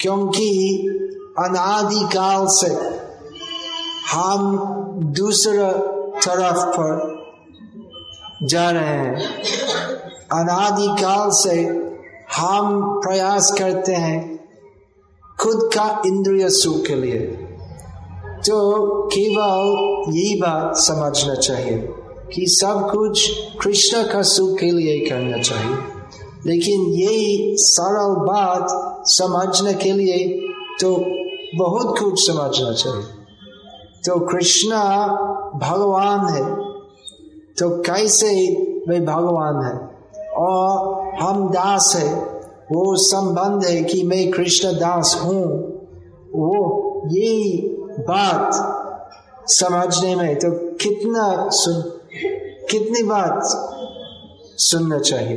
क्योंकि 0.00 0.48
अनादिकाल 1.38 2.46
से 2.50 2.72
हम 4.12 4.56
दूसरा 5.16 5.72
तरफ़ 6.18 6.64
पर 6.76 7.17
जा 8.42 8.70
रहे 8.70 8.84
हैं। 8.84 9.16
अनादिकाल 10.32 11.30
से 11.30 11.54
हम 12.36 12.80
प्रयास 13.00 13.54
करते 13.58 13.92
हैं 13.92 14.48
खुद 15.40 15.70
का 15.74 16.02
इंद्रिय 16.06 16.50
सुख 16.50 16.86
के 16.86 16.94
लिए। 16.94 17.18
तो 18.46 18.92
केवल 19.06 19.66
यही 20.16 20.40
बात 20.40 20.76
समझना 20.76 21.34
चाहिए 21.34 21.88
कि 22.34 22.46
सब 22.46 22.90
कुछ 22.92 23.30
कृष्ण 23.62 24.02
का 24.02 24.22
सुख 24.22 24.58
के 24.58 24.66
लिए 24.66 25.10
करना 25.10 25.38
चाहिए। 25.38 25.76
लेकिन 26.46 26.80
यही 26.80 27.56
सरल 27.58 28.14
बात 28.14 28.66
समझने 29.06 29.74
के 29.74 29.92
लिए 29.92 30.28
तो 30.80 31.04
बहुत 31.58 31.98
कुछ 31.98 32.26
समझना 32.26 32.72
चाहिए। 32.72 33.04
तो 34.06 34.20
कृष्णा 34.26 35.06
भगवान 35.54 36.34
है। 36.34 36.67
तो 37.58 37.70
कैसे 37.70 38.26
वे 38.88 39.00
भगवान 39.00 39.64
है? 39.64 39.98
और 40.28 41.04
हम 41.20 41.48
दास 41.48 41.94
है। 41.96 42.14
वो 42.72 42.96
संबंध 42.96 43.64
है 43.64 43.82
कि 43.82 44.02
मैं 44.02 44.30
कृष्ण 44.30 44.72
दास 44.72 45.20
हूँ। 45.24 45.44
वो 46.34 46.92
यही 47.06 47.58
बात 48.00 48.50
समझने 49.50 50.16
में 50.16 50.36
तो 50.36 50.50
कितना 50.76 51.48
सुन, 51.48 51.82
कितनी 52.70 53.02
बात 53.02 53.40
सुनना 54.58 54.98
चाहिए? 54.98 55.36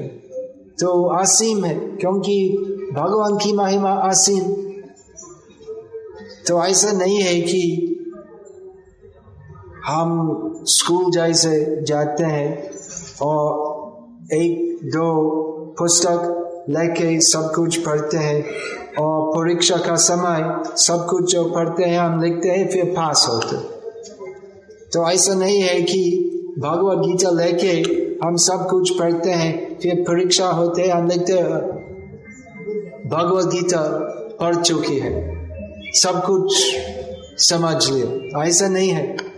तो 0.80 1.18
असीम 1.20 1.66
है, 1.66 1.76
क्योंकि 1.76 2.58
भगवान 2.94 3.36
की 3.36 3.54
महिमा 3.54 3.92
असीम। 3.92 4.44
तो 6.48 6.66
ऐसा 6.66 6.92
नहीं 6.92 7.22
है 7.22 7.42
कि 7.42 7.88
हम 9.86 10.64
स्कूल 10.68 11.12
जैसे 11.12 11.84
जाते 11.86 12.24
हैं 12.24 12.50
और 13.22 13.70
एक, 14.34 14.80
दो 14.86 15.76
पुस्तक 15.80 16.66
लेके 16.70 17.20
सब 17.22 17.52
कुछ 17.56 17.78
पढ़ते 17.78 18.18
हैं 18.18 18.44
और 19.00 19.30
परीक्षा 19.30 19.78
का 19.78 19.96
समय 19.96 20.44
सब 20.78 21.06
कुछ 21.10 21.32
जो 21.32 21.44
पढ़ते 21.46 21.84
हैं 21.84 22.00
हम 22.00 22.22
लिखते 22.24 22.50
हैं, 22.50 22.70
फिर 22.70 22.86
पास 22.86 23.26
होते 23.30 23.58
तो 24.90 25.10
ऐसा 25.10 25.34
नहीं 25.34 25.62
है 25.62 25.82
कि 25.82 26.02
भगवत 26.60 27.06
गीता 27.06 27.30
लेके 27.32 27.68
हम 28.26 28.36
सब 28.36 28.68
कुछ 28.70 28.90
पढ़ते 29.00 29.30
हैं, 29.30 29.80
फिर 29.80 30.02
परीक्षा 30.02 30.48
होते 30.48 30.82
हैं, 30.82 30.94
हम 30.94 31.08
लिखते 31.08 31.34
भगवत 33.10 33.46
गीता 33.46 33.82
पढ़ 34.42 34.56
चुकी 34.56 35.00
है। 35.00 35.12
सब 35.94 36.24
कुछ 36.26 36.78
समझ 37.44 37.90
लिया 37.90 38.44
ऐसा 38.44 38.68
नहीं 38.68 38.90
है। 38.90 39.31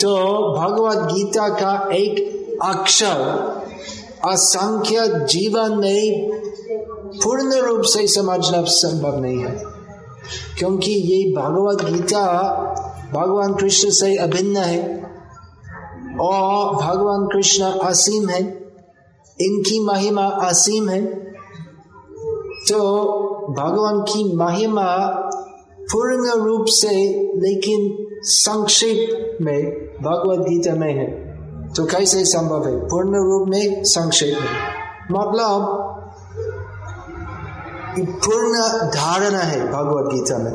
तो 0.00 0.16
भगवत 0.54 1.12
गीता 1.12 1.48
का 1.48 1.88
एक 1.92 2.40
अक्षर, 2.62 3.16
असंख्य 4.28 5.26
जीवन 5.30 5.76
में 5.78 6.30
पूर्ण 7.24 7.54
रूप 7.54 7.82
से 7.82 8.06
समझना 8.06 8.62
संभव 8.62 9.20
नहीं 9.20 9.38
है। 9.38 9.62
क्योंकि 10.58 10.92
ये 10.92 11.32
भगवत 11.32 11.90
गीता 11.90 12.26
भगवान 13.14 13.54
कृष्ण 13.54 13.90
से 13.90 14.16
अभिन्न 14.16 14.56
है 14.56 15.04
और 16.20 16.74
भगवान 16.74 17.28
कृष्ण 17.32 17.64
असीम 17.64 18.28
है, 18.28 18.42
इनकी 19.40 19.80
महिमा 19.80 20.24
असीम 20.24 20.88
है। 20.88 21.04
तो 22.68 22.78
भगवान 23.50 24.00
की 24.00 24.36
महिमा 24.36 24.96
पूर्ण 25.80 26.30
रूप 26.30 26.64
से, 26.68 26.94
लेकिन 27.36 28.06
संक्षिप्त 28.22 29.42
में 29.42 29.89
भगवत 30.02 30.38
गीता 30.48 30.74
में 30.74 30.94
है। 30.94 31.30
तो 31.68 31.84
कैसे 31.84 32.24
संभव 32.24 32.68
है? 32.68 32.76
पूर्ण 32.76 33.08
रूप 33.08 33.48
में 33.48 33.84
संक्षेप 33.84 34.38
में। 34.40 34.48
मतलब 35.10 35.86
पूर्ण 38.00 38.52
धारणा 38.86 39.38
है 39.38 39.72
भगवत 39.72 40.14
गीता 40.14 40.38
में। 40.38 40.54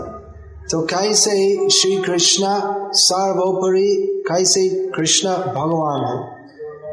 तो 0.72 0.82
कैसे 0.82 1.70
श्री 1.70 1.96
कृष्ण 1.96 2.46
सर्वोपरि, 2.92 4.24
कैसे 4.32 4.70
कृष्ण 4.70 5.30
भगवान 5.30 6.06
है? 6.06 6.48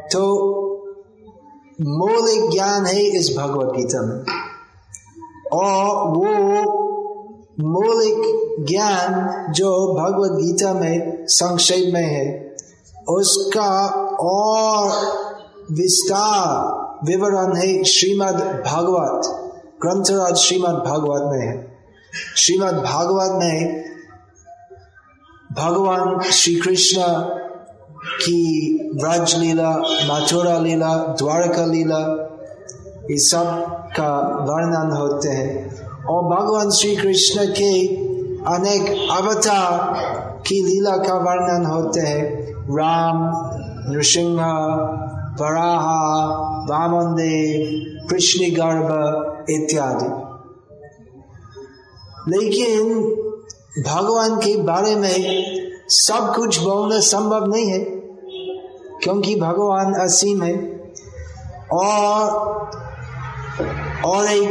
तो 0.07 0.49
मौलिक 1.81 2.51
ज्ञान 2.51 2.85
है 2.85 3.01
इस 3.01 3.37
भगवत 3.37 3.73
गीता 3.77 4.01
में। 4.01 4.23
और 5.53 6.07
वो 6.09 6.23
मौलिक 7.59 8.55
ज्ञान 8.69 9.43
जो 9.53 9.93
भगवत 9.99 10.31
गीता 10.31 10.73
में 10.73 11.25
संक्षेप 11.27 11.93
में 11.93 12.05
है 12.05 12.42
उसका 13.09 13.87
और 14.15 14.87
विस्तार 15.71 16.73
विवरण 17.05 17.55
है 17.55 17.83
श्रीमद् 17.83 18.67
भागवत। 18.67 19.21
ग्रंथराज 19.81 20.35
श्रीमद् 20.35 20.75
भागवत 20.75 21.21
में 21.31 21.47
है। 21.47 21.77
श्रीमद् 22.37 22.77
भागवत 22.77 23.31
में 23.31 23.83
भगवान 25.53 26.31
श्री 26.31 26.55
कृष्ण 26.55 27.01
की 28.13 28.79
व्रज 28.95 29.35
लीला 29.35 29.75
लीला, 30.59 30.97
द्वारका 30.97 31.65
लीला, 31.65 32.29
ये 33.11 33.17
सब 33.17 33.43
का 33.97 34.19
वर्णन 34.19 34.97
होते 34.97 35.29
हैं। 35.29 35.83
और 36.03 36.23
भगवान 36.23 36.71
श्री 36.71 36.95
कृष्ण 36.95 37.45
के 37.45 37.87
अनेक 38.55 39.11
अवतार 39.11 39.93
की 40.47 40.63
लीला 40.63 40.97
का 40.97 41.13
वर्णन 41.13 41.65
होते 41.65 41.99
हैं। 41.99 42.42
राम, 42.69 43.17
नृसिंह, 43.91 44.41
वराहा 45.39 45.99
वामन 46.69 47.13
देव 47.15 48.07
कृष्ण 48.09 48.49
गर्भ 48.51 49.45
इत्यादि। 49.49 50.09
लेकिन 52.31 53.01
भगवान 53.83 54.35
के 54.35 54.55
बारे 54.57 54.95
में 54.95 55.15
सब 55.89 56.33
कुछ 56.35 56.59
बोलना 56.59 56.99
संभव 56.99 57.45
नहीं 57.45 57.67
है, 57.67 57.79
क्योंकि 59.03 59.35
भगवान 59.35 59.93
असीम 59.93 60.43
है 60.43 60.55
और 61.73 62.21
और 64.05 64.27
एक 64.27 64.47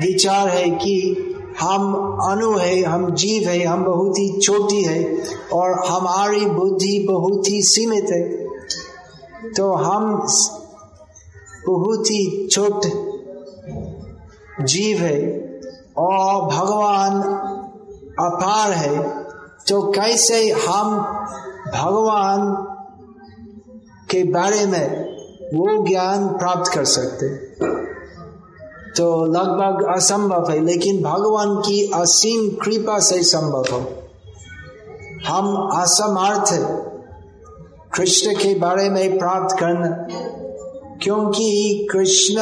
विचार 0.00 0.48
है 0.48 0.70
कि 0.70 1.31
हम 1.60 1.94
अनु 2.30 2.56
है, 2.56 2.82
हम 2.82 3.14
जीव 3.14 3.48
है, 3.48 3.64
हम 3.64 3.84
बहुत 3.84 4.18
ही 4.18 4.40
छोटी 4.40 4.82
है 4.82 5.22
और 5.52 5.86
हमारी 5.88 6.46
बुद्धि 6.46 7.06
बहुत 7.10 7.50
ही 7.50 7.62
सीमित 7.62 8.06
है। 8.10 8.42
तो 9.52 9.72
हम 9.72 10.26
बहुत 11.66 12.06
ही 12.06 12.48
छोट 12.52 12.86
जीव 14.64 14.98
है 14.98 15.42
और 15.96 16.46
भगवान 16.46 17.22
अपार 18.20 18.72
है। 18.72 19.24
तो 19.68 19.92
कैसे 19.92 20.50
हम 20.50 20.96
भगवान 21.74 22.66
के 24.10 24.24
बारे 24.24 24.66
में 24.66 25.12
वो 25.54 25.86
ज्ञान 25.88 26.28
प्राप्त 26.28 26.72
कर 26.72 26.84
सकते 26.84 27.26
तो 28.96 29.24
लगभग 29.24 29.94
असंभव 29.96 30.50
है, 30.50 30.64
लेकिन 30.64 31.02
भगवान 31.02 31.56
की 31.56 31.90
असीम 31.94 32.48
कृपा 32.56 32.98
से 32.98 33.22
संभव 33.22 33.64
हो। 33.72 33.80
हम 35.26 35.68
असमर्थ 35.78 36.52
कृष्ण 37.94 38.34
के 38.34 38.54
बारे 38.54 38.90
में 38.90 39.18
प्राप्त 39.18 39.56
करना, 39.60 39.88
क्योंकि 41.02 41.88
कृष्ण 41.92 42.36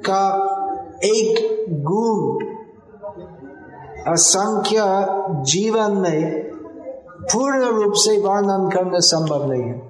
का 0.00 0.24
एक 1.04 1.66
गुण 1.70 2.46
असंख्य 4.12 4.84
जीवन 5.42 5.92
में 5.92 6.42
पूर्ण 7.22 7.64
रूप 7.64 7.92
से 7.96 8.18
वर्णन 8.20 8.68
करना 8.74 8.98
संभव 8.98 9.50
नहीं 9.52 9.62
है। 9.62 9.80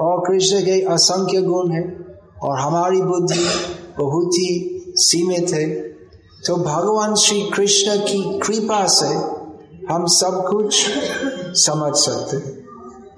और 0.00 0.20
कृष्ण 0.28 0.60
के 0.60 0.80
असंख्य 0.80 1.42
गुण 1.42 1.70
है, 1.72 2.06
और 2.42 2.58
हमारी 2.58 3.02
बुद्धि 3.02 3.44
बहुत 3.98 4.34
ही 4.34 4.77
सीमित 4.98 5.50
है 5.50 5.66
तो 6.46 6.56
भगवान 6.56 7.14
श्री 7.14 7.40
कृष्ण 7.54 7.96
की 7.98 8.38
कृपा 8.38 8.86
से 8.86 9.06
हम 9.86 10.06
सब 10.06 10.44
कुछ 10.50 10.86
समझ 11.56 11.94
सकते। 11.96 12.36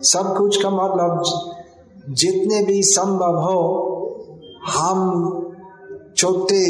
सब 0.05 0.35
कुछ 0.37 0.63
का 0.63 0.71
मतलब 0.71 1.23
जितने 2.11 2.63
भी 2.63 2.83
संभव 2.83 3.39
हो, 3.39 3.59
हम 4.69 4.99
छोटे 6.17 6.63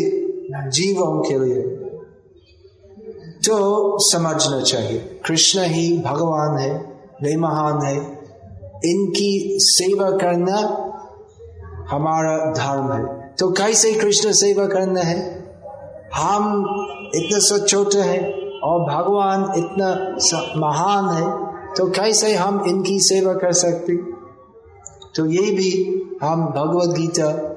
जीवों 0.71 1.21
के 1.21 1.39
लिए 1.39 1.63
तो 3.47 3.99
समझना 4.01 4.61
चाहिए। 4.61 4.99
कृष्ण 5.27 5.61
ही 5.61 5.99
भगवान 5.99 6.59
है, 6.59 6.75
वे 7.23 7.37
महान 7.37 7.83
है। 7.83 7.97
इनकी 8.85 9.59
सेवा 9.61 10.11
करना 10.11 10.59
हमारा 11.91 12.37
धर्म 12.53 12.93
है। 12.93 13.20
तो 13.39 13.51
कैसे 13.51 13.93
कृष्ण 13.93 14.33
सेवा 14.33 14.67
करना 14.67 15.01
है। 15.01 15.41
हम 16.15 16.65
इतने 17.15 17.41
सब 17.41 17.67
छोटे 17.67 17.99
हैं 17.99 18.33
और 18.61 18.81
भगवान 18.81 19.53
इतना 19.57 20.17
महान 20.57 21.15
है 21.15 21.51
तो 21.75 21.91
कैसे 21.91 22.35
हम 22.35 22.65
इनकी 22.69 23.01
सेवा 23.01 23.33
कर 23.33 23.53
सकते? 23.53 23.97
तो 25.15 25.27
ये 25.27 25.51
भी 25.51 26.03
हम 26.23 26.47
भगवत 26.47 26.97
गीता 26.99 27.57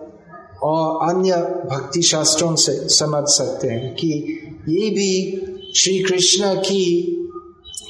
और 0.64 1.10
अन्य 1.10 1.36
भक्ति 1.72 2.02
शास्त्रों 2.02 2.56
से 2.56 2.72
समझ 2.76 3.24
सकते 3.28 3.68
हैं 3.68 3.96
कि 3.96 4.40
ये 4.70 4.90
भी 4.90 5.40
श्री 5.76 6.00
कृष्ण 6.00 6.56
की 6.56 7.10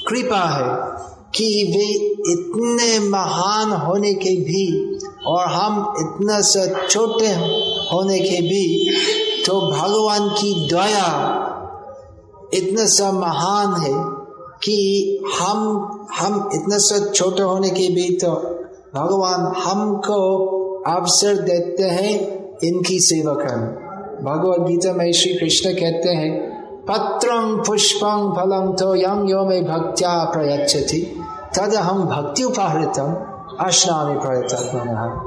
कृपा 0.08 0.50
है 0.50 0.94
कि 1.36 1.46
वे 1.46 2.14
इतने 2.32 3.10
महान 3.10 3.72
होने 3.72 4.14
के 4.14 4.30
भी 4.30 4.93
और 5.26 5.48
हम 5.48 5.94
इतना 6.00 6.40
सा 6.42 6.88
छोटे 6.88 7.28
होने 7.92 8.20
के 8.20 8.42
भी 8.42 8.90
तो 9.46 9.60
भगवान 9.62 10.30
की 10.30 10.54
दया 10.70 11.10
इतना 12.54 12.86
सा 12.86 13.12
महान 13.12 13.74
है 13.82 13.94
कि 14.64 14.78
हम 15.40 15.58
हम 16.20 16.50
इतना 16.54 16.78
सा 16.78 17.12
छोटे 17.12 17.44
होने 17.44 17.70
के 17.70 17.88
भी 17.90 18.10
तो 18.18 18.32
भगवान 18.96 19.54
हमको 19.58 20.20
अवसर 20.88 21.36
देते 21.36 21.84
हैं 21.84 22.12
इनकी 22.64 23.00
सेवा 23.00 23.34
करना। 23.34 23.68
भगवत 24.22 24.68
गीता 24.68 24.94
में 24.94 25.12
श्री 25.12 25.34
कृष्ण 25.34 25.74
कहते 25.74 26.10
हैं, 26.10 26.32
पत्रं 26.82 27.58
पुष्पं 27.58 28.30
फलं 28.34 28.74
तो 28.74 28.96
यम 28.96 29.28
यो 29.30 29.44
में 29.46 29.64
भक्त्या 29.64 30.24
प्रयच्छति। 30.24 31.02
तद 31.58 31.76
हम 31.76 32.04
भक्ति 32.04 32.44
उपहृतम। 32.44 33.14
अश्नामी 33.60 34.16
प्रयत्न 34.16 35.20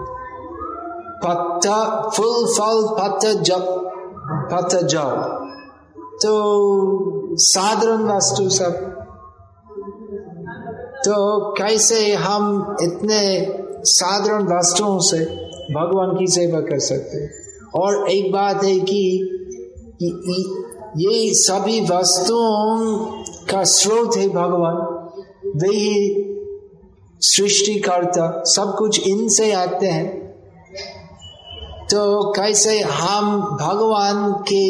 पत्ता 1.25 2.09
फुल, 2.17 2.47
फल 2.47 2.89
पत्ता 3.01 3.33
जब 3.33 3.65
पत्ता 4.53 4.81
जब। 4.81 5.43
तो 6.23 7.37
साधारण 7.37 8.17
वस्तु 8.17 8.51
सब। 8.51 8.73
तो 11.05 11.51
कैसे 11.53 12.15
हम 12.15 12.77
इतने 12.83 13.47
साधारण 13.83 14.59
वस्तुओं 14.59 14.99
से 14.99 15.19
भगवान 15.75 16.17
की 16.19 16.27
सेवा 16.27 16.61
कर 16.61 16.79
सकते 16.79 17.27
और 17.79 18.11
एक 18.11 18.33
बात 18.33 18.65
है 18.65 18.79
कि 18.79 19.33
ये 20.97 21.35
सभी 21.35 21.81
वस्तुओं 21.81 22.97
का 23.51 23.65
स्रोत 23.65 24.17
है 24.17 24.29
भगवान। 24.29 24.77
वे 25.57 25.77
ही 25.77 26.36
सृष्टिकर्ता, 27.27 28.43
सब 28.47 28.75
कुछ 28.79 29.07
इनसे 29.09 29.53
आते 29.53 29.87
हैं। 29.87 30.09
तो 31.91 32.33
कैसे 32.33 32.79
हम 32.81 33.41
भगवान 33.61 34.33
के 34.43 34.65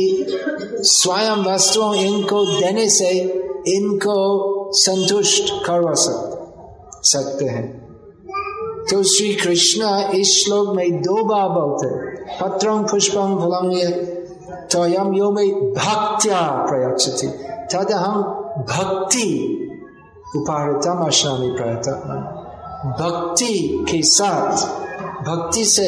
स्वयं 0.84 1.44
वस्तुओं 1.44 1.94
इनको 1.94 2.44
देने 2.46 2.88
से 2.90 3.09
इनको 3.68 4.16
संतुष्ट 4.74 5.52
करवा 5.66 5.92
सकते 5.96 7.44
हैं। 7.44 7.66
तो 8.90 9.02
श्री 9.02 9.32
कृष्ण 9.34 9.82
इस 10.14 10.28
श्लोक 10.36 10.74
में 10.76 11.02
दो 11.02 11.24
बार 11.24 11.48
बोलते 11.48 11.88
पत्रं 12.40 12.82
पुष्पं 12.82 13.36
फलम 13.38 13.70
तो 14.72 14.86
यम 14.86 15.14
यो 15.14 15.30
में 15.30 15.48
भक्त्या 15.74 16.40
प्रयक्षति 16.68 17.26
तद 17.72 17.92
हम 17.92 18.22
भक्ति 18.68 19.28
उपाहृतम 20.36 21.04
अश्रामी 21.07 21.50
प्रयत्न 21.50 21.92
भक्ति 22.87 23.87
के 23.91 24.03
साथ, 24.03 24.57
भक्ति 25.22 25.64
से 25.64 25.87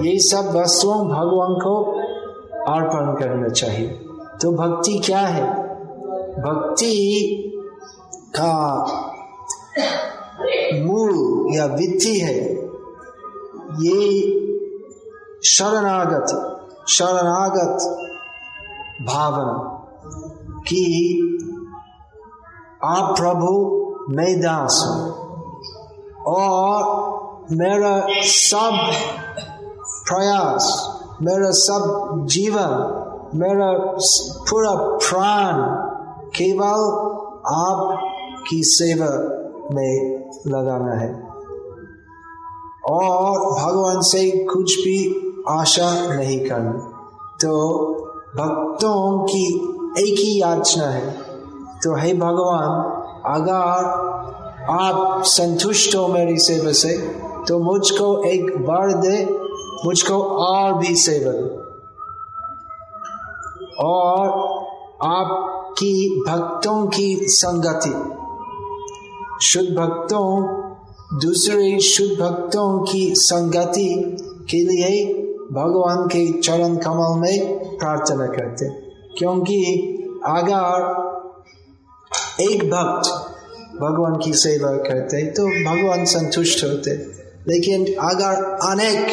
ये 0.00 0.18
सब 0.18 0.52
वस्तुओं 0.56 0.98
भगवान 0.98 1.54
को 1.54 1.84
अर्पण 2.72 3.20
करना 3.20 3.48
चाहिए। 3.48 3.88
तो 4.42 4.52
भक्ति 4.52 4.98
क्या 4.98 5.18
है? 5.18 5.46
भक्ति 6.34 6.92
का 8.40 8.84
मूल 10.84 11.46
या 11.56 11.64
वित्ती 11.64 12.18
है, 12.18 12.54
ये 13.80 14.22
शरणागत 15.44 16.50
शरणागत 16.88 17.78
भावना 19.02 19.70
कि 20.60 20.84
आप 22.84 23.16
प्रभु, 23.18 23.50
मैं 24.10 24.40
दास 24.40 24.84
हूँ। 24.88 25.23
और 26.26 27.46
मेरा 27.52 27.96
सब 28.24 28.78
प्रयास 30.08 30.68
मेरा 31.22 31.50
सब 31.56 32.24
जीवन 32.30 32.72
मेरा 33.38 33.70
पूरा 34.48 34.72
प्राण 35.00 35.60
केवल 36.36 36.86
आप 37.54 37.98
की 38.48 38.62
सेवा 38.64 39.10
में 39.74 40.14
लगाना 40.48 40.94
है 41.00 41.12
और 42.88 43.38
भगवान 43.58 44.00
से 44.02 44.30
कुछ 44.44 44.76
भी 44.76 44.98
आशा 45.50 45.90
नहीं 46.08 46.38
करना 46.48 46.72
तो 47.42 47.54
भक्तों 48.36 48.98
की 49.24 49.44
एक 49.98 50.18
ही 50.18 50.40
याचना 50.40 50.86
है 50.86 51.10
तो 51.84 51.96
हे 51.96 52.12
भगवान 52.14 52.70
अगर 53.34 54.12
आप 54.70 55.22
संतुष्ट 55.24 55.96
हो 55.96 56.08
मेरी 56.08 56.38
सेवा 56.38 56.72
से 56.72 56.98
तो 57.48 57.58
मुझको 57.58 58.24
एक 58.24 58.42
वर 58.42 59.00
दे, 59.00 59.24
मुझको 59.84 60.22
और 60.22 60.78
भी 60.78 60.96
सेवा 60.96 61.32
और 63.84 64.28
आपकी 65.02 66.24
भक्तों 66.28 66.86
की 66.86 67.16
संगति, 67.22 67.92
शुद्ध 69.46 69.68
भक्तों, 69.68 70.46
दूसरे 71.20 71.80
शुद्ध 71.80 72.22
भक्तों 72.22 72.80
की 72.80 73.14
संगति 73.14 74.16
के 74.50 74.56
लिए 74.56 75.04
भगवान 75.52 76.06
के 76.06 76.40
चरण 76.40 76.76
कमल 76.76 77.20
में 77.20 77.68
प्रार्थना 77.78 78.26
करते 78.26 78.68
क्योंकि 79.18 79.64
अगर 80.26 81.04
एक 82.40 82.70
भक्त 82.70 83.23
भगवान 83.80 84.20
की 84.24 84.32
सेवा 84.32 84.70
करते 84.70 85.26
तो 85.26 85.42
भगवान 85.46 86.04
संतुष्ट 86.04 86.64
होते 86.64 86.90
लेकिन 87.48 87.94
अगर 87.94 88.44
अनेक, 88.70 89.06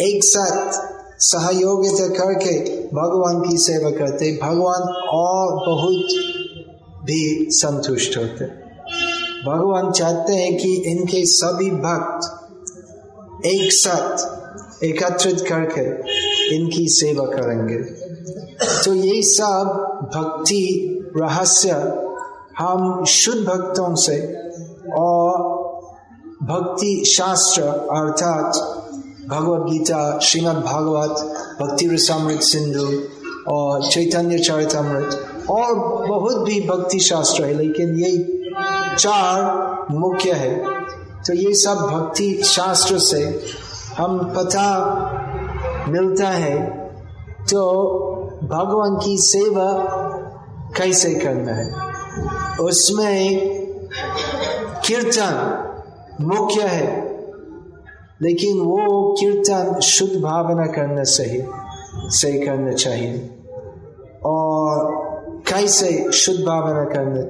एक 0.00 0.24
साथ 0.24 0.90
सहयोगिता 1.18 2.08
करके 2.08 2.58
भगवान 2.86 3.50
की 3.50 3.58
सेवा 3.58 3.90
करते 3.90 4.38
भगवान 4.42 4.82
और 5.08 5.52
बहुत 5.68 6.06
भी 7.04 7.48
संतुष्ट 7.50 8.16
होते 8.16 8.44
भगवान 9.46 9.92
चाहते 9.92 10.32
हैं 10.32 10.56
कि 10.56 10.74
इनके 10.74 11.26
सभी 11.26 11.70
भक्त 11.70 12.36
एक 13.46 13.72
साथ 13.72 14.40
एकत्रित 14.84 15.40
करके 15.40 15.84
इनकी 16.56 16.88
सेवा 16.88 17.24
करेंगे। 17.24 17.78
तो 18.84 18.94
ये 18.94 19.22
सब 19.22 19.64
भक्ति, 20.14 20.62
रहस्य 21.16 21.72
हम 22.60 23.04
शुद्ध 23.04 23.40
भक्तों 23.40 23.94
से 23.96 24.16
और 24.96 25.38
भक्ति 26.42 27.04
शास्त्र 27.06 27.62
अर्थात 27.62 28.56
भगवत 29.28 29.70
गीता, 29.70 30.18
श्रीमद् 30.18 30.64
भागवत, 30.64 31.20
भक्ति 31.60 31.86
रसामृत 31.86 32.42
सिंधु 32.42 32.86
और 33.48 33.88
चैतन्य 33.88 34.38
चरितमृत 34.38 35.46
और 35.50 35.74
बहुत 36.08 36.36
भी 36.44 36.60
भक्ति 36.60 36.98
शास्त्र 37.00 37.44
है, 37.44 37.54
लेकिन 37.54 37.94
ये 37.96 38.12
चार 38.96 39.86
मुख्य 39.90 40.32
है। 40.32 40.54
तो 41.26 41.34
ये 41.34 41.54
सब 41.54 41.78
भक्ति 41.92 42.32
शास्त्र 42.44 42.98
से 43.00 43.22
हम 43.98 44.18
पता 44.36 44.68
मिलता 45.88 46.28
है 46.28 46.58
तो 47.50 47.62
भगवान 48.44 48.96
की 48.96 49.16
सेवा 49.18 49.72
कैसे 50.76 51.14
करना 51.14 51.52
है? 51.52 51.89
उसमें 52.60 53.20
कीर्तन 54.86 55.34
मुख्य 56.20 56.62
है, 56.62 56.86
लेकिन 58.22 58.60
वो 58.60 59.14
कीर्तन 59.20 59.80
शुद्ध 59.80 60.20
भावना 60.22 60.66
करना 60.66 61.02
सही 61.02 61.40
सही 62.12 62.40
करना 62.40 62.72
चाहिए। 62.72 63.14
और 64.24 65.42
कैसे 65.48 65.90
शुद्ध 66.12 66.40
भावना 66.40 66.84
करना 66.84 67.22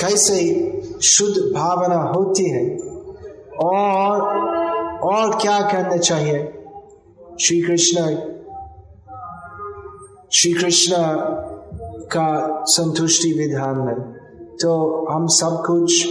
कैसे 0.00 0.36
शुद्ध 1.02 1.36
भावना 1.54 2.00
होती 2.10 2.44
है, 2.50 2.64
और 3.64 4.20
और 5.04 5.38
क्या 5.38 5.60
करना 5.62 5.96
चाहिए? 5.96 6.38
श्री 7.40 7.60
कृष्ण 7.62 8.04
श्री 10.32 10.52
कृष्ण 10.52 10.94
का 12.08 12.64
संतुष्टि 12.66 13.32
विधान 13.32 13.78
में 13.78 13.94
तो 14.60 15.06
हम 15.12 15.26
सब 15.26 15.62
कुछ 15.66 16.06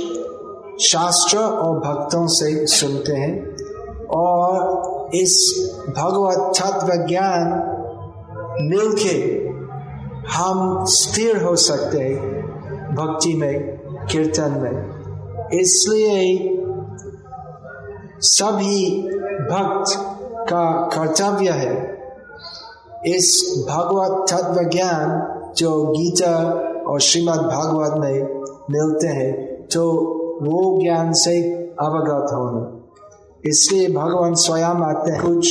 शास्त्र 0.86 1.38
और 1.38 1.80
भक्तों 1.80 2.28
से 2.28 2.68
सुनते 2.68 3.14
हैं 3.14 3.56
और 4.06 4.82
इस 5.16 5.34
भगवत 5.98 6.54
तत्व 6.60 7.08
ज्ञान 7.08 7.74
मिलके 8.62 9.48
हम 10.34 10.86
स्थिर 10.86 11.44
हो 11.44 11.56
सकते 11.56 12.00
हैं 12.00 12.48
भक्ति 12.96 13.34
में, 13.34 13.78
कीर्तन 14.12 14.52
में। 14.52 14.98
इसलिए 15.50 16.58
सभी 18.20 19.02
भक्त 19.38 19.98
का 20.50 20.90
कर्तव्य 20.94 21.50
है 21.50 21.98
इस 23.06 23.56
भगवत 23.70 24.26
तत्व 24.30 24.70
ज्ञान 24.70 25.37
जो 25.58 25.84
गीता 25.88 26.34
और 26.88 27.00
श्रीमद् 27.00 27.38
भागवत 27.38 28.00
में 28.00 28.42
मिलते 28.72 29.08
हैं 29.08 29.32
तो 29.68 29.84
वो 30.42 30.82
ज्ञान 30.82 31.12
से 31.14 31.42
अवगत 31.82 32.34
होना 32.34 32.74
इसलिए 33.46 33.88
भगवान 33.90 34.34
स्वयं 34.34 34.84
आते 34.84 35.12
हैं। 35.12 35.22
कुछ 35.22 35.46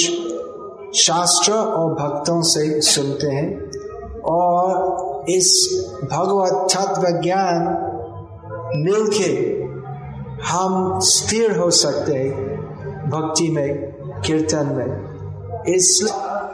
शास्त्र 0.95 1.53
और 1.53 1.93
भक्तों 1.95 2.41
से 2.43 2.81
सुनते 2.81 3.27
हैं 3.27 3.71
और 4.23 5.25
इस 5.29 5.51
भगवत 6.13 6.67
तत्व 6.73 7.03
ज्ञान 7.23 7.67
मिलके 8.77 9.33
हम 10.45 10.99
स्थिर 11.03 11.59
हो 11.59 11.71
सकते 11.71 12.15
हैं 12.15 13.11
भक्ति 13.11 13.49
में, 13.49 13.93
कीर्तन 14.27 14.67
में। 14.67 15.65
इस 15.75 15.89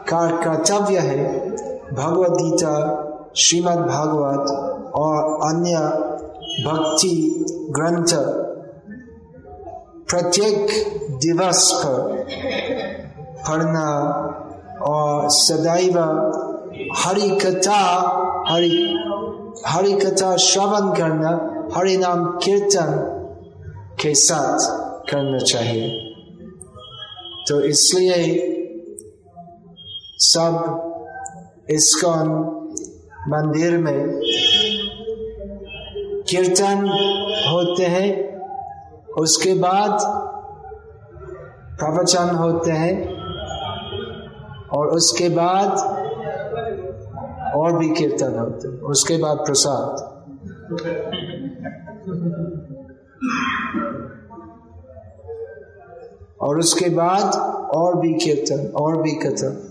का 0.08 0.26
कर्तव्य 0.44 0.98
है 0.98 1.50
भगवत 1.94 2.30
गीता 2.30 2.74
श्रीमद् 3.36 3.86
भागवत 3.88 4.50
और 4.96 5.48
अन्य 5.48 5.78
भक्ति 6.64 7.14
ग्रंथ 7.76 8.14
प्रत्येक 10.10 10.70
दिवस 11.22 11.70
पर 11.84 12.10
पढ़ना 13.48 13.88
और 14.86 15.28
सदैव 15.30 15.98
हरि 16.98 17.30
कथा 17.42 17.80
हरि 18.48 18.70
हरि 19.66 19.92
कथा 19.94 20.36
श्रवण 20.46 20.92
करना 20.96 21.30
हरि 21.76 21.96
नाम 21.96 22.24
कीर्तन 22.44 22.92
के 24.02 24.14
साथ 24.14 24.70
करना 25.10 25.38
चाहिए 25.38 25.90
तो 27.48 27.60
इसलिए 27.64 28.22
सब 30.24 31.66
इस्कॉन 31.70 32.28
मंदिर 33.28 33.78
में 33.78 34.20
कीर्तन 36.28 36.88
होते 37.52 37.82
हैं, 37.82 38.40
उसके 39.12 39.54
बाद 39.54 39.98
प्रवचन 41.78 42.34
होते 42.34 42.70
हैं, 42.70 43.16
और 44.68 44.86
उसके 44.86 45.28
बाद 45.28 45.70
और 47.54 47.78
भी 47.78 47.88
कीर्तन 47.88 48.38
होते 48.38 48.68
हैं, 48.68 48.80
उसके 48.80 49.16
बाद 49.16 49.36
प्रसाद। 49.36 50.12
और 56.40 56.58
उसके 56.58 56.88
बाद 56.90 57.34
और 57.74 58.00
भी 58.00 58.14
कीर्तन, 58.14 58.66
और 58.66 59.02
भी 59.02 59.10
कथन। 59.10 59.68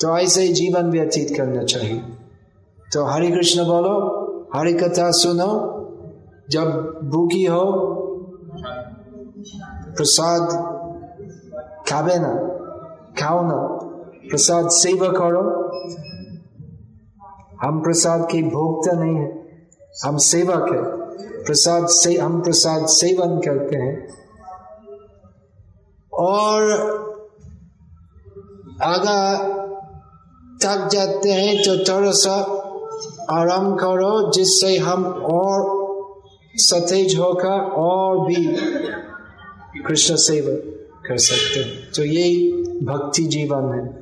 तो 0.00 0.18
ऐसे 0.18 0.42
ही 0.42 0.48
जीवन 0.48 0.90
व्यतीत 0.90 1.36
करना 1.36 1.62
चाहिए। 1.62 2.02
तो 2.92 3.04
हरे 3.04 3.30
कृष्ण 3.30 3.64
बोलो, 3.64 4.16
हरि 4.54 4.72
कथा 4.72 5.10
सुनो, 5.10 5.76
जब 6.50 7.00
भूखी 7.04 7.44
हो, 7.44 7.64
प्रसाद 9.96 10.50
खावे 11.90 12.18
ना, 12.18 12.34
खाओ 13.22 13.42
ना, 13.42 13.78
प्रसाद 14.30 14.68
सेवा 14.68 15.08
करो। 15.08 15.70
हम 17.62 17.82
प्रसाद 17.82 18.28
की 18.32 18.42
भोगता 18.42 18.92
नहीं 18.92 19.16
है, 19.16 19.46
हम 20.04 20.16
सेवक 20.16 20.72
है। 20.72 21.00
प्रसाद 21.44 21.86
से, 21.86 22.16
हम 22.16 22.42
प्रसाद 22.42 22.86
सेवन 22.86 23.38
करते 23.38 23.76
हैं। 23.76 24.08
और 26.12 26.60
आगा 28.82 29.38
थक 30.64 30.88
जाते 30.88 31.28
हैं 31.28 31.56
तो 31.56 31.92
थोड़ा 31.92 32.10
सा 32.10 32.59
आराम 33.32 33.74
करो, 33.74 34.30
जिससे 34.32 34.76
हम 34.78 35.04
और 35.32 35.78
सतेज 36.54 37.18
होकर 37.18 37.60
और 37.78 38.26
भी 38.26 38.44
कृष्ण 39.82 40.14
सेवा 40.16 40.54
कर 41.08 41.16
सकते 41.18 41.60
हैं। 41.60 41.90
तो 41.96 42.04
यही 42.04 42.52
भक्ति 42.84 43.22
जीवन 43.24 43.72
है। 43.74 44.00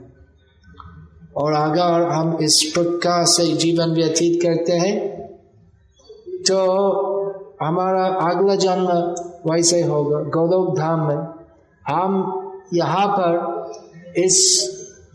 और 1.37 1.53
अगर 1.53 2.09
हम 2.09 2.39
इस 2.43 2.70
प्रकार 2.74 3.24
से 3.24 3.47
जीवन 3.57 3.95
व्यतीत 3.95 4.43
करते 4.43 4.72
हैं 4.72 4.97
तो 6.43 6.59
हमारा 7.62 8.05
अगला 8.07 8.55
जन्म 8.55 9.53
वैसे 9.53 9.83
होगा, 9.83 10.18
गौरव 10.20 10.74
धाम 10.76 11.07
में। 11.09 11.16
हम 11.85 12.11
यहाँ 12.74 13.07
पर 13.09 13.33
इस 14.16 14.37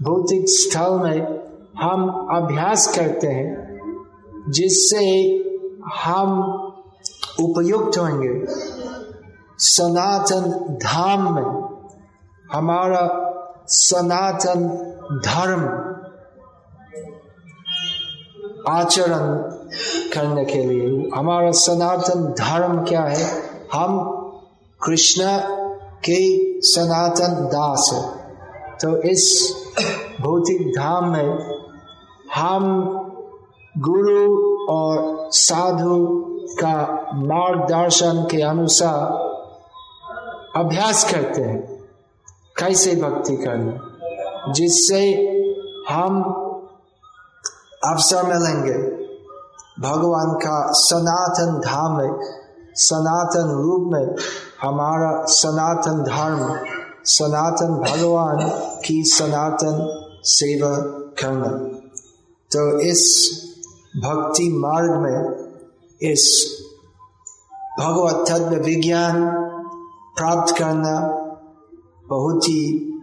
भौतिक 0.01 0.45
स्थल 0.47 0.99
में 1.03 1.19
हम 1.81 2.09
अभ्यास 2.35 2.87
करते 2.97 3.27
हैं। 3.27 3.72
जिससे 4.49 5.05
हम 6.03 6.41
उपयुक्त 7.39 7.97
होंगे। 7.97 8.45
सनातन 9.57 10.51
धाम 10.83 11.35
में 11.35 11.77
हमारा 12.53 13.29
सनातन 13.67 14.67
धर्म 15.25 15.93
आचरण 18.69 19.35
करने 20.13 20.45
के 20.45 20.63
लिए। 20.63 21.09
हमारा 21.15 21.51
सनातन 21.51 22.21
धर्म 22.25 22.85
क्या 22.85 23.01
है? 23.01 23.41
हम 23.73 24.09
कृष्ण 24.83 25.23
के 26.09 26.43
सनातन 26.61 27.45
दास 27.45 27.91
है। 27.93 28.23
तो 28.81 29.01
इस 29.01 29.55
भौतिक 30.21 30.67
धाम 30.67 31.09
में 31.09 31.57
हम 32.35 32.89
गुरु 33.77 34.57
और 34.69 35.29
साधु 35.31 36.05
का 36.59 36.81
मार्गदर्शन 37.13 38.27
के 38.31 38.41
अनुसार 38.41 39.01
अभ्यास 40.55 41.13
करते 41.13 41.41
हैं। 41.41 41.85
कैसे 42.57 42.95
भक्ति 42.95 43.37
करना 43.37 43.89
जिससे 44.51 45.11
हम 45.89 46.23
अवसर 47.85 48.23
मिलेंगे। 48.23 49.03
भगवान 49.79 50.35
का 50.35 50.71
सनातन 50.71 51.59
धाम 51.59 51.97
में, 51.97 52.11
सनातन 52.75 53.49
रूप 53.49 53.89
में 53.93 54.15
हमारा 54.61 55.25
सनातन 55.25 56.03
धर्म, 56.03 56.59
सनातन 57.05 57.67
भगवान 57.67 58.49
की 58.85 59.03
सनातन 59.03 60.03
सेवा 60.23 60.77
करना। 61.21 61.79
तो 62.51 62.79
इस 62.79 63.42
भक्ति 63.97 64.49
मार्ग 64.49 65.01
में 65.01 65.47
इस 66.11 66.47
भगवत 67.79 68.25
तत्व 68.29 68.55
विज्ञान 68.55 69.31
प्राप्त 70.17 70.55
करना 70.57 71.09
बहुत 72.07 72.43
ही 72.43 72.93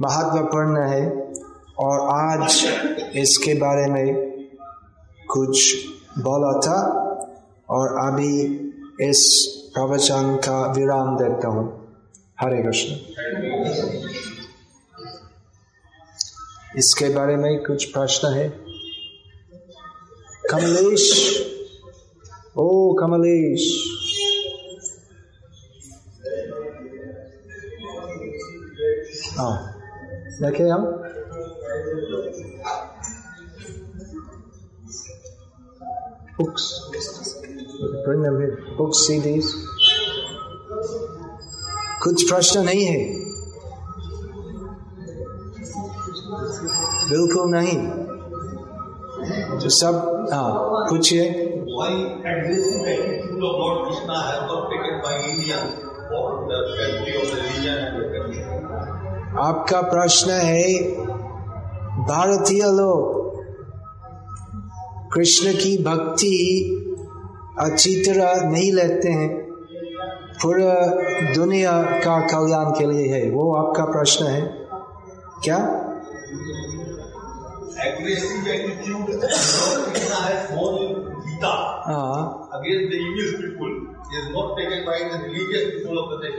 महत्वपूर्ण 0.00 0.82
है 0.82 1.32
और 1.78 2.00
आज 2.14 2.66
इसके 3.14 3.54
बारे 3.54 3.86
में 3.86 4.14
कुछ 5.30 5.86
बोला 6.18 6.60
था 6.60 7.00
और 7.70 8.12
अभी 8.12 8.44
इस 9.10 9.46
प्रवचन 9.74 10.36
का 10.36 10.72
विराम 10.72 11.16
देता 11.16 11.48
हूँ। 11.48 11.96
हरे 12.40 12.62
कृष्ण। 12.62 12.90
इसके 16.78 17.14
बारे 17.14 17.36
में 17.36 17.64
कुछ 17.64 17.84
प्रश्न 17.84 18.32
है? 18.32 18.65
कमलेश 20.50 21.06
ओ 22.56 22.68
कमलेश 23.00 23.72
देखे 30.40 30.68
हम 30.68 30.84
books. 36.38 36.64
Bring 38.04 38.22
them 38.22 38.40
here. 38.40 38.56
Books, 38.78 38.98
CDs. 39.06 39.54
कुछ 42.02 42.22
प्रश्न 42.28 42.60
नहीं 42.64 42.84
है 42.84 42.98
बिल्कुल 47.10 47.50
नहीं 47.50 47.76
तो 49.62 49.68
सब 49.68 50.28
हाँ 50.32 50.52
पूछिए। 50.90 51.30
आपका 59.38 59.80
प्रश्न 59.82 60.30
है 60.30 60.82
भारतीय 62.06 62.62
लोग 62.62 63.14
कृष्ण 65.14 65.52
की 65.52 65.76
भक्ति 65.84 66.36
अच्छी 67.60 67.94
तरह 67.96 68.48
नहीं 68.50 68.72
लेते 68.72 69.08
हैं। 69.08 69.28
पूरा 70.42 70.74
दुनिया 71.34 71.82
का 71.82 72.20
कल्याण 72.20 72.70
के 72.70 72.86
लिए 72.86 73.06
है 73.14 73.30
वो 73.30 73.54
आपका 73.56 73.84
प्रश्न 73.84 74.26
है। 74.26 74.40
क्या? 75.44 75.58
एग्रेसिव 77.84 78.46
एटीट्यूड 78.52 79.06
कितना 79.06 80.16
है 80.16 80.36
phone 80.46 80.76
Gita 81.24 81.50
against 82.56 82.86
the 82.90 83.00
English 83.00 83.32
people 83.40 83.72
is 84.18 84.28
not 84.36 84.56
taken 84.58 84.84
by 84.86 85.04
the 85.10 85.22
religious 85.24 85.64
people 85.72 85.98
of 85.98 86.08
the 86.12 86.20
देश 86.22 86.36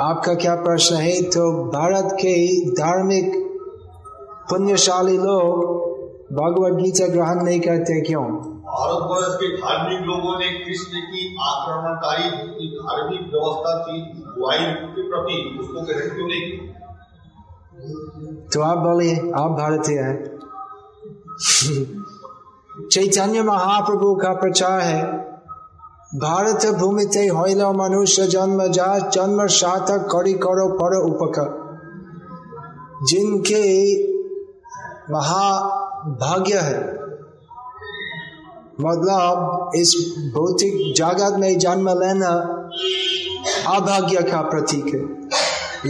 आपका 0.00 0.34
क्या 0.34 0.54
प्रश्न 0.54 0.96
है? 0.96 1.12
तो 1.22 1.42
भारत 1.70 2.08
के 2.20 2.34
धार्मिक 2.70 3.32
पुण्यशाली 4.50 5.16
लोग 5.18 5.62
भगवत 6.32 6.82
गीता 6.82 7.06
ग्रहण 7.06 7.42
नहीं 7.44 7.60
करते 7.60 8.00
क्यों? 8.00 8.24
भारतवर्ष 8.72 9.34
के 9.34 9.56
धार्मिक 9.56 10.00
लोगों 10.00 10.38
ने 10.38 10.46
कृष्ण 10.48 11.00
की 11.00 11.36
आक्रमणकारी 11.40 12.30
की 12.30 12.78
धार्मिक 12.78 13.20
व्यवस्था 13.20 13.78
की 13.78 14.02
बुआई 14.14 14.58
के 14.58 15.02
प्रति 15.02 15.58
उसको 15.60 15.80
ग्रहण 15.80 16.14
क्यों 16.14 16.28
नहीं 16.28 16.40
किया? 16.40 16.78
तो 18.54 18.62
आप 18.62 18.78
बोलिए, 18.78 19.16
आप 19.16 19.50
भारतीय 19.50 19.98
हैं। 19.98 20.38
चैतन्य 22.88 23.42
महाप्रभु 23.42 24.14
का 24.14 24.32
प्रचार 24.32 24.80
है। 24.80 25.04
भारत 26.14 26.66
भूमि 26.74 27.04
ते 27.04 27.26
होइल 27.28 27.64
मनुष्य 27.64 28.26
जन्म 28.26 28.66
जा, 28.66 28.98
जन्म 28.98 29.46
सार्थक 29.46 30.08
करी 30.12 30.32
करो 30.32 30.68
पर 30.68 30.96
उपकार 31.02 31.62
जिनके 33.06 33.62
महाभाग्य 35.12 36.54
है 36.54 37.01
मतलब 38.80 39.70
इस 39.76 40.14
भौतिक 40.34 40.94
जगत 40.96 41.36
में 41.38 41.58
जन्म 41.58 41.88
लेना 41.88 42.28
अभाग्य 43.76 44.22
का 44.22 44.42
प्रतीक 44.42 44.94
है। 44.94 45.22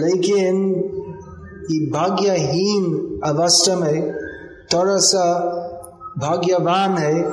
लेकिन 0.02 0.74
भाग्यहीन 1.92 3.20
अवस्था 3.24 3.76
में 3.76 4.12
थोड़ा 4.74 4.96
सा 4.96 5.40
भाग्यवान 6.18 6.98
है, 6.98 7.24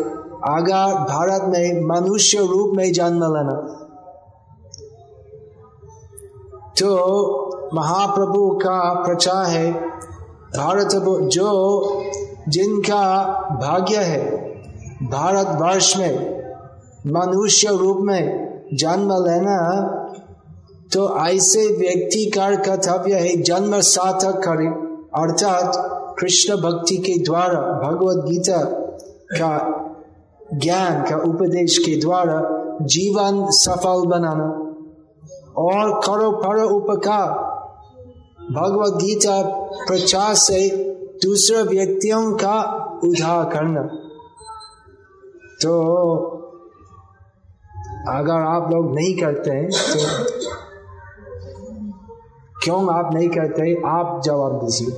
आगा 0.45 1.05
भारत 1.05 1.41
में 1.43 1.87
मनुष्य 1.87 2.37
रूप 2.37 2.71
में 2.75 2.93
जन्म 2.93 3.23
लेना। 3.23 3.85
तो 6.79 7.69
महाप्रभु 7.73 8.49
का 8.49 8.93
प्रचार 8.93 9.45
है, 9.45 9.71
भारत 10.57 10.89
जो 11.27 12.01
जिनका 12.47 13.23
भाग्य 13.61 13.95
है 13.95 14.48
भारत 15.03 15.47
वर्ष 15.61 15.97
में, 15.97 16.13
मनुष्य 17.07 17.67
रूप 17.71 17.97
में 17.99 18.23
जन्म 18.73 19.11
लेना 19.11 19.55
तो 20.93 21.27
ऐसे 21.27 21.67
व्यक्ति 21.77 22.31
का 22.35 22.55
कर्तव्य 22.55 23.13
है 23.13 23.41
जन्म 23.41 23.79
सार्थक 23.81 24.37
करे। 24.37 24.67
अर्थात 25.23 25.71
कृष्ण 26.19 26.55
भक्ति 26.55 26.97
के 26.97 27.23
द्वारा, 27.23 27.61
भगवत 27.87 28.25
गीता 28.25 28.57
का 29.33 29.53
ज्ञान 30.53 31.01
का 31.01 31.15
उपदेश 31.17 31.77
के 31.77 31.99
द्वारा 32.01 32.41
जीवन 32.81 33.45
सफल 33.49 34.05
बनाना। 34.07 34.49
और 35.57 36.01
करो 36.05 36.31
पर 36.31 36.63
उपकार, 36.63 37.27
भगवत 38.51 38.93
गीता 39.03 39.41
प्रचार 39.87 40.35
से 40.35 40.69
दूसरे 41.23 41.63
व्यक्तियों 41.63 42.33
का 42.33 42.61
उद्धार 43.03 43.45
करना। 43.45 44.09
तो 45.62 45.82
अगर 48.10 48.34
आप 48.34 48.72
लोग 48.72 48.95
नहीं 48.95 49.18
करते 49.18 49.51
हैं 49.51 49.70
तो 49.70 50.39
क्यों 52.64 52.95
आप 52.95 53.14
नहीं 53.14 53.30
करते? 53.30 53.82
आप 53.88 54.22
जवाब 54.26 54.60
दीजिए। 54.64 54.89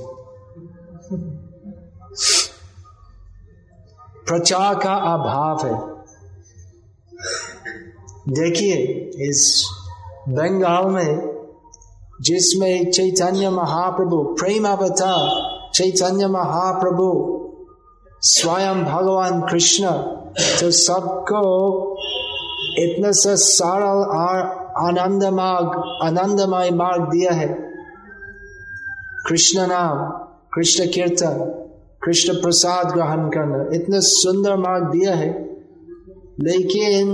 प्रचार 4.26 4.74
का 4.74 4.94
अभाव 4.94 5.66
है। 5.66 5.74
देखिए, 8.28 8.76
इस 9.28 9.68
बंगाल 10.28 10.84
में, 10.86 11.44
जिसमें 12.20 12.90
चैतन्य 12.90 13.50
महाप्रभु, 13.50 14.22
प्रेम 14.22 14.68
अवतार, 14.68 15.30
चैतन्य 15.74 16.26
महाप्रभु, 16.26 17.38
स्वयं 18.20 18.84
भगवान 18.84 19.40
कृष्ण 19.40 19.86
तो 20.60 20.70
सबको 20.70 21.42
इतना 22.78 23.10
सा 23.12 23.34
सरल 23.34 24.04
और 24.16 24.38
आनंद 24.78 25.24
मार्ग 25.34 25.70
आनंदमय 26.02 26.70
मार्ग 26.70 27.02
दिया 27.10 27.32
है। 27.32 27.48
कृष्ण 29.26 29.66
नाम, 29.66 29.98
कृष्ण 30.54 30.86
कीर्तन, 30.86 31.38
कृष्ण 32.02 32.32
प्रसाद 32.32 32.92
ग्रहण 32.92 33.28
करना, 33.30 33.64
इतना 33.72 33.98
सुंदर 34.00 34.56
मार्ग 34.56 34.84
दिया 34.90 35.14
है। 35.14 35.30
लेकिन 36.40 37.10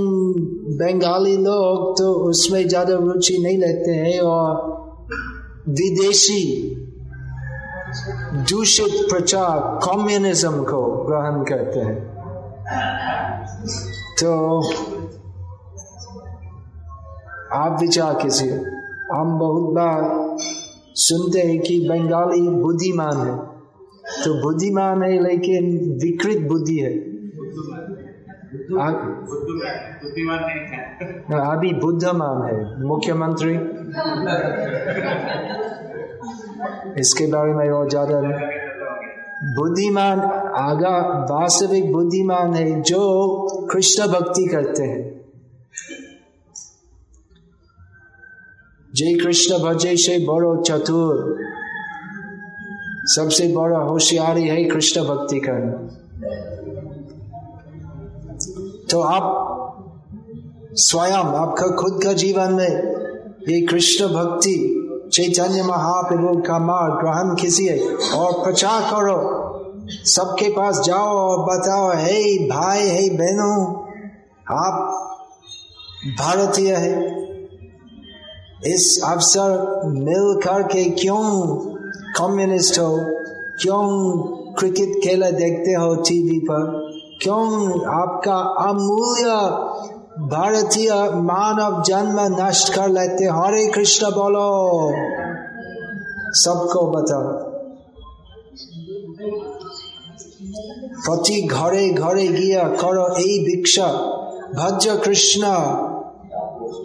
बंगाली 0.78 1.36
लोग 1.36 1.92
तो 1.98 2.12
उसमें 2.28 2.68
ज़्यादा 2.68 2.94
रुचि 2.94 3.38
नहीं 3.38 3.58
लेते 3.58 3.90
हैं 3.92 4.20
और 4.20 4.76
विदेशी 5.70 6.44
दूषित 8.50 8.94
प्रचार 9.10 9.58
कम्युनिज्म 9.84 10.62
को 10.64 10.80
ग्रहण 11.04 11.42
करते 11.44 11.80
हैं। 11.80 11.98
तो 13.58 14.32
आप 17.54 17.76
विचार 17.80 18.14
कीजिए। 18.14 18.52
हम 19.12 19.38
बहुत 19.38 19.72
बार 19.74 20.02
सुनते 20.94 21.40
हैं 21.40 21.58
कि 21.60 21.78
बंगाली 21.88 22.40
बुद्धिमान 22.40 23.16
है। 23.16 23.36
तो 24.24 24.34
बुद्धिमान 24.42 25.02
है 25.02 25.22
लेकिन 25.22 25.64
विकृत 26.02 26.46
बुद्धि 26.48 26.76
है। 26.78 26.92
अभी 31.40 31.72
बुद्धमान 31.74 32.42
है। 32.48 32.86
मुख्यमंत्री। 32.86 33.54
इसके 37.00 37.26
बारे 37.26 37.52
में 37.54 37.70
और 37.70 37.88
ज़्यादा 37.88 38.20
बुद्धिमान 39.54 40.20
आगा 40.56 41.26
वास्तविक 41.30 41.92
बुद्धिमान 41.92 42.54
है 42.54 42.82
जो 42.82 43.00
कृष्ण 43.66 44.06
भक्ति 44.06 44.46
करते 44.46 44.82
हैं। 44.82 45.18
जय 48.94 49.24
कृष्ण 49.24 49.58
भजे 49.58 49.96
से 49.96 50.18
बड़ो 50.18 50.62
चतुर। 50.62 51.38
सबसे 53.04 53.52
बड़ा 53.52 53.78
होशियारी 53.78 54.48
है 54.48 54.64
कृष्ण 54.64 55.02
भक्ति 55.02 55.40
करना। 55.40 55.94
तो 58.90 59.00
आप 59.00 59.44
स्वयं, 60.72 61.12
आपका 61.12 61.66
खुद 61.66 62.00
का 62.04 62.12
जीवन 62.12 62.52
में 62.52 62.98
ये 63.48 63.66
कृष्ण 63.66 64.06
भक्ति, 64.06 64.74
चैतन्य 65.12 65.62
महाप्रभु 65.62 66.42
का 66.42 66.58
मार्ग 66.58 66.94
ग्रहण 67.00 67.34
कीजिए 67.34 67.78
और 68.14 68.44
प्रचार 68.44 68.80
करो। 68.80 69.37
सबके 69.90 70.48
पास 70.48 70.80
जाओ 70.80 71.06
और 71.06 71.38
बताओ, 71.44 71.88
हे 71.88 72.38
भाई, 72.48 72.88
हे 72.88 73.10
बहनों, 73.10 73.82
आप 74.64 74.94
भारतीय 76.18 76.74
है। 76.74 77.18
इस 78.66 79.00
अवसर 79.04 79.80
मिल 79.84 80.40
करके 80.44 80.90
क्यों 80.90 81.46
कम्युनिस्ट 82.18 82.78
हो? 82.78 82.98
क्यों 83.62 84.12
क्रिकेट 84.54 84.92
खेला 85.04 85.30
देखते 85.30 85.70
हो 85.70 85.94
टीवी 85.94 86.38
पर? 86.38 86.90
क्यों 87.22 87.70
आपका 88.02 88.36
अमूल्य 88.70 89.24
भारतीय 90.28 90.90
मानव 91.14 91.82
जन्म 91.82 92.46
नष्ट 92.46 92.74
कर 92.74 92.88
लेते 92.88 93.24
हरे 93.24 93.66
कृष्ण 93.66 94.06
बोलो। 94.06 94.90
सबको 96.30 96.86
बताओ। 96.90 97.47
पति 100.98 101.40
घरे 101.42 101.88
घरे 101.90 102.26
गया 102.28 102.62
करो 102.74 103.06
ए 103.18 103.38
भिक्षा 103.44 103.86
भज 104.54 104.86
कृष्ण 105.04 105.52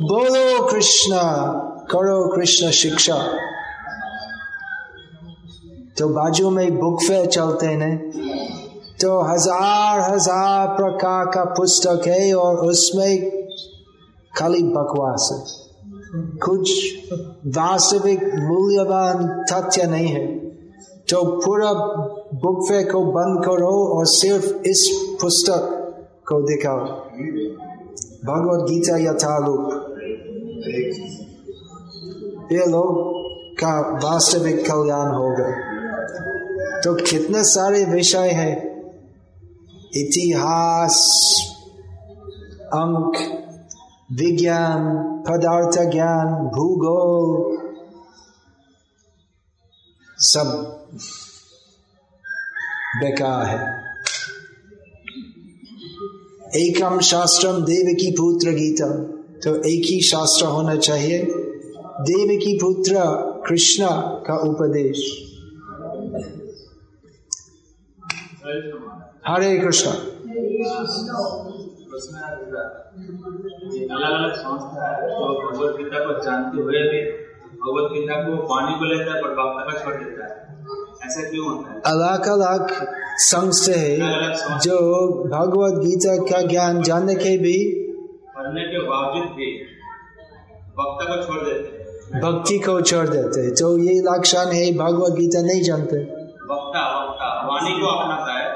बोलो 0.03 0.68
कृष्ण 0.68 1.18
करो 1.91 2.18
कृष्ण 2.36 2.70
शिक्षा 2.74 3.16
तो 5.97 6.07
बाजू 6.09 6.49
में 6.49 6.78
बुक 6.78 7.01
फेयर 7.01 7.26
चलते 7.28 7.68
हैं 7.82 7.95
तो 9.01 9.20
हज़ार 9.24 9.99
हज़ार 10.03 10.68
प्रकार 10.76 11.26
का 11.26 11.43
पुस्तक 11.53 12.07
है 12.07 12.34
और 12.36 12.66
उसमें 12.68 13.30
खाली 14.34 14.64
बकवास 14.70 15.30
है 15.34 15.61
कुछ 16.43 16.72
वास्तविक 17.57 18.24
मूल्यवान 18.41 19.28
तथ्य 19.51 19.86
नहीं 19.88 20.07
है 20.07 20.26
तो 21.09 21.24
पूरा 21.36 21.72
फेयर 22.36 22.91
को 22.91 22.99
बंद 23.03 23.45
करो 23.45 23.97
और 23.97 24.05
सिर्फ़ 24.05 24.45
इस 24.45 25.07
पुस्तक 25.21 25.79
को 26.27 26.41
दिखाओ। 26.41 26.86
भगवत 28.25 28.69
गीता 28.69 28.97
यथारूप 28.97 29.79
ये 32.51 32.65
लोग 32.65 32.95
का 33.55 33.97
वास्तविक 34.03 34.55
कल्याण 34.55 35.07
होगा 35.07 35.73
तो 36.81 36.93
कितने 36.93 37.43
सारे 37.43 37.86
विषय 37.86 38.29
है? 38.29 38.51
इतिहास, 39.97 40.95
अंक, 42.65 43.13
विज्ञान, 44.11 44.97
पदार्थ 45.29 45.91
ज्ञान, 45.91 46.25
भूगोल, 46.25 47.57
सब। 50.17 50.79
बेकार 52.97 53.45
है। 53.45 53.83
एकम 56.55 56.99
शास्त्रम 56.99 57.51
देव 57.51 57.95
की 57.95 58.11
पुत्र 58.11 58.49
गीता। 58.49 58.89
तो 59.43 59.55
एक 59.55 59.81
ही 59.85 60.01
शास्त्र 60.01 60.45
होना 60.45 60.75
चाहिए। 60.75 61.17
देव 62.01 62.39
की 62.39 62.57
पुत्र 62.57 62.93
कृष्ण 63.47 63.85
का 64.27 64.37
उपदेश। 64.37 65.23
हरे 69.27 69.59
कृष्ण। 69.59 69.89
अलग 73.91 74.11
अलग 74.11 74.33
संस्था 74.35 74.95
है 74.95 75.09
जो 75.09 75.51
भगवत 75.51 75.77
गीता 75.77 75.99
को 75.99 76.25
जानते 76.25 76.61
हुए 76.61 76.73
भी, 76.73 77.11
भगवत 77.57 77.91
गीता 77.91 78.15
को 78.23 78.35
पानी 78.35 78.79
को 78.79 78.85
लेता 78.85 79.15
है 79.15 79.21
पर 79.21 79.29
का 79.29 79.83
छोड़ 79.83 79.95
देता 79.95 80.22
है। 80.22 80.22
ऐसा 81.05 81.29
क्यों 81.29 81.45
होता 81.45 81.69
है? 81.69 81.81
अलग 81.87 82.27
अलग 82.29 82.71
संस्था 83.21 83.79
है 83.79 83.93
जो 84.59 84.77
भगवत 85.27 85.79
गीता 85.83 86.15
का 86.25 86.41
ज्ञान 86.47 86.81
जानने 86.83 87.15
के 87.15 87.37
भी 87.39 87.55
पढ़ने 88.35 88.63
के 88.65 88.79
बावजूद 88.87 89.29
भी 89.37 89.49
वक्ता 90.77 91.05
को 91.05 91.21
छोड़ 91.23 91.41
देते 91.41 91.67
हैं। 91.69 92.21
भक्ति 92.21 92.57
को 92.59 92.79
छोड़ 92.83 93.07
देते 93.09 93.49
तो 93.55 93.77
ये 93.79 93.93
लक्षण 94.05 94.51
है 94.53 94.65
भगवत 94.77 95.13
गीता 95.15 95.41
नहीं 95.43 95.61
जानते। 95.63 95.99
वक्ता 96.49 96.81
वक्ता 96.95 97.27
वाणी 97.47 97.73
को 97.73 97.87
अपनाता 97.89 98.33
है। 98.33 98.47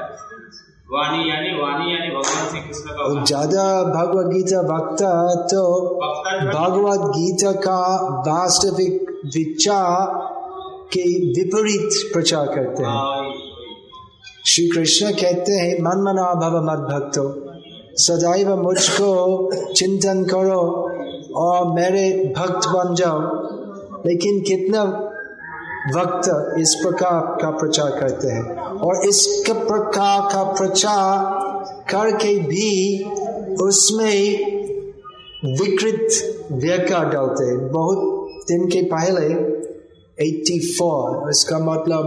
वाणी 0.88 1.28
यानी 1.30 1.50
वाणी 1.60 1.92
यानी 1.92 2.08
भगवान 2.10 2.48
श्री 2.50 2.60
कृष्ण 2.60 2.92
का 2.92 3.24
ज़्यादा 3.24 3.64
भगवत 3.86 4.26
गीता 4.26 4.60
वक्ता 4.68 5.10
तो 5.46 5.62
है, 6.26 6.46
भगवत 6.48 7.06
गीता 7.16 7.52
का 7.60 7.80
वास्तविक 8.28 9.10
विचार 9.34 10.27
के 10.92 11.02
विपरीत 11.32 12.12
प्रचार 12.12 12.46
करते 12.46 12.82
हैं। 12.82 13.34
श्री 14.46 14.68
कृष्ण 14.68 15.10
कहते 15.12 15.52
हैं 15.52 15.74
मन 15.82 16.02
मना 16.02 16.34
भव 16.34 16.56
मत 16.62 16.86
भक्तो 16.90 17.24
सदैव 17.96 18.56
मुझको 18.62 19.12
चिंतन 19.72 20.24
करो 20.24 20.60
और 21.36 21.74
मेरे 21.74 22.32
भक्त 22.36 22.68
बन 22.68 22.94
जाओ 22.94 23.20
लेकिन 24.06 24.40
कितना 24.40 24.82
वक्त 25.96 26.28
इस 26.60 26.74
प्रकार 26.82 27.20
का 27.42 27.50
प्रचार 27.50 27.90
करते 27.90 28.28
हैं 28.28 28.56
और 28.78 29.06
इस 29.08 29.44
प्रकार 29.48 30.20
का 30.32 30.42
प्रचार 30.52 31.84
करके 31.90 32.38
भी 32.38 33.04
उसमें 33.62 34.14
विकृत 35.44 36.08
व्याख्या 36.52 37.02
डालते 37.04 37.44
हैं 37.44 37.70
बहुत 37.72 37.98
दिन 38.48 38.66
के 38.66 38.82
पहले 38.82 39.57
84 40.20 41.28
इसका 41.30 41.58
मतलब 41.58 42.06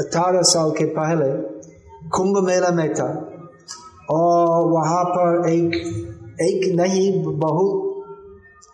अठारह 0.00 0.42
साल 0.48 0.70
के 0.70 0.84
पहले 0.96 1.28
कुंभ 2.16 2.38
मेला 2.46 2.70
में 2.70 2.88
था 2.94 3.08
और 4.10 4.70
वहाँ 4.70 5.04
पर 5.04 5.48
एक 5.50 5.74
एक 6.42 6.74
नहीं 6.76 7.10
बहुत 7.24 7.94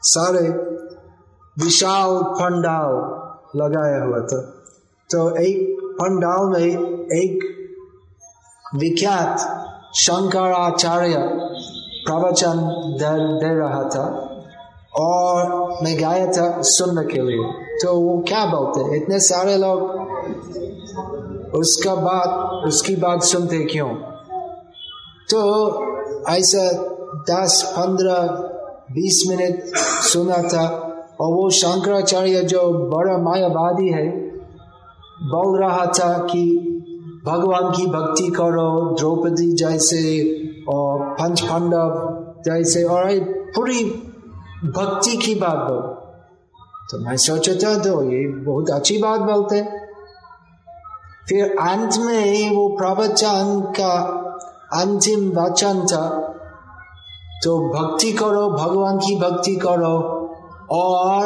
सारे 0.04 0.48
विशाल 1.56 2.18
पंडाल 2.40 2.96
लगाया 3.60 4.02
हुआ 4.04 4.20
था 4.26 4.40
तो 5.10 5.28
एक 5.36 5.80
पंडाल 6.00 6.48
में 6.52 7.08
एक 7.18 7.48
विख्यात 8.74 9.48
शंकराचार्य 9.96 11.16
प्रवचन 12.06 12.60
दे, 13.00 13.16
दे 13.40 13.54
रहा 13.58 13.82
था 13.94 14.04
और 15.00 15.50
मैं 15.84 15.96
गया 15.96 16.26
था 16.26 16.46
सुनने 16.68 17.04
के 17.12 17.22
लिए 17.22 17.71
तो 17.82 18.00
वो 18.00 18.24
क्या 18.28 18.46
बोलते 18.46 18.80
हैं? 18.80 19.02
इतने 19.02 19.20
सारे 19.20 19.56
लोग 19.56 19.82
उसका 21.54 21.94
बात, 21.94 22.64
उसकी 22.66 22.96
बात 22.96 23.22
सुनते 23.22 23.64
क्यों? 23.64 23.88
तो 25.30 25.72
ऐसा 26.28 26.72
दस, 27.30 27.74
पंद्रह, 27.78 28.22
बीस 28.94 29.24
मिनट 29.28 29.62
सुना 30.02 30.36
था 30.36 30.68
और 31.20 31.34
वो 31.34 31.50
शंकराचार्य 31.50 32.42
जो 32.42 32.90
बड़ा 32.96 33.18
मायावादी 33.18 33.88
है, 33.88 34.08
बोल 35.22 35.60
रहा 35.60 35.86
था 35.86 36.18
कि 36.18 36.68
भगवान 37.26 37.70
की 37.70 37.86
भक्ति 37.86 38.30
करो, 38.30 38.96
द्रौपदी 38.98 39.52
जैसे 39.52 40.30
और 40.68 40.98
पंच 41.00 41.40
पांडव 41.40 42.18
जैसे 42.44 42.84
और 42.84 43.20
पूरी 43.56 43.84
भक्ति 44.64 45.16
की 45.16 45.34
बात 45.34 45.56
बोल। 45.56 45.91
तो 46.92 46.98
मैं 46.98 47.16
सोचा 47.16 47.52
था 47.52 47.78
तो 47.78 48.02
ये 48.02 48.28
बहुत 48.28 48.70
अच्छी 48.70 48.98
बात 48.98 49.20
बोलते 49.20 49.62
फिर 51.28 51.56
अंत 51.60 51.90
में 51.98 52.56
वो 52.56 52.68
प्रवचन 52.68 53.60
का 53.60 54.18
अंतिम 54.72 55.30
वचन 55.30 55.80
था 55.80 56.28
तो 57.44 57.68
भक्ति 57.68 58.12
करो, 58.12 58.50
भगवान 58.50 58.98
की 58.98 59.20
भक्ति 59.20 59.56
करो 59.56 60.28
और 60.70 61.24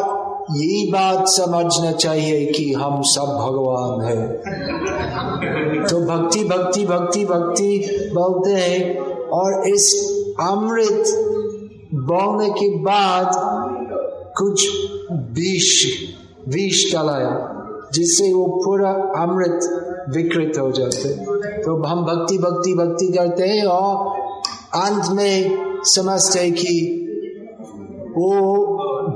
यही 0.51 0.93
बात 0.93 1.29
समझना 1.29 1.93
चाहिए 1.93 2.53
कि 2.53 2.73
हम 2.73 3.03
सब 3.03 3.23
भगवान 3.23 4.01
है। 4.01 4.29
तो 5.85 6.01
भक्ति 6.01 6.45
भक्ति 6.45 6.87
भक्ति 6.87 7.25
भक्ति 7.25 7.79
बोलते 8.14 8.51
हैं 8.51 8.99
और 9.27 9.69
इस 9.69 10.12
अमृत 10.41 11.05
बोलने 11.95 12.51
के 12.51 12.79
बाद 12.79 13.27
कुछ 14.37 14.68
विष 15.32 15.68
विष 16.49 16.93
डालाया 16.93 17.34
जिससे 17.93 18.32
वो 18.32 18.47
पूरा 18.64 18.91
अमृत 19.22 19.61
विकृत 20.16 20.59
हो 20.59 20.70
जाते। 20.72 21.09
तो 21.62 21.76
हम 21.82 22.03
भक्ति 22.05 22.39
भक्ति 22.39 22.74
भक्ति 22.74 23.07
करते 23.12 23.49
हैं 23.49 23.64
और 23.66 23.91
अंत 24.74 25.11
में 25.12 25.82
समझते 25.87 26.39
हैं 26.39 26.53
कि 26.53 26.74
वो 28.16 28.30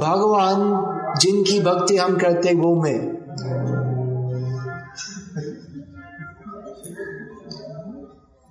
भगवान 0.00 0.60
जिनकी 1.20 1.60
भक्ति 1.60 1.96
हम 1.96 2.16
करते 2.16 2.54
वो 2.54 2.74
में। 2.82 2.98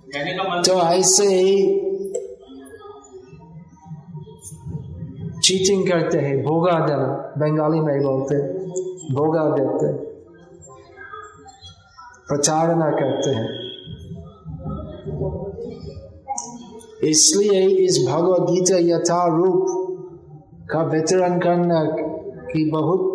मतलब 0.08 0.62
तो 0.66 0.80
ऐसे 0.80 1.26
ही 1.26 1.56
चीटिंग 5.50 5.88
करते 5.88 6.18
हैं, 6.18 6.42
भोगा 6.42 6.86
देना। 6.86 7.34
बंगाली 7.38 7.80
में 7.80 8.02
बोलते 8.02 8.36
भोगा 9.14 9.42
देते 9.42 10.10
प्रचारणा 12.28 12.90
करते 12.90 13.30
हैं। 13.30 13.70
इसलिए 17.04 17.68
इस 17.68 18.06
भगवत 18.10 18.40
गीता 18.40 18.76
यथा 18.78 19.36
रूप 19.36 19.66
का 20.70 20.82
वितरण 20.82 21.38
करना 21.38 21.84
की 22.52 22.70
बहुत 22.70 23.06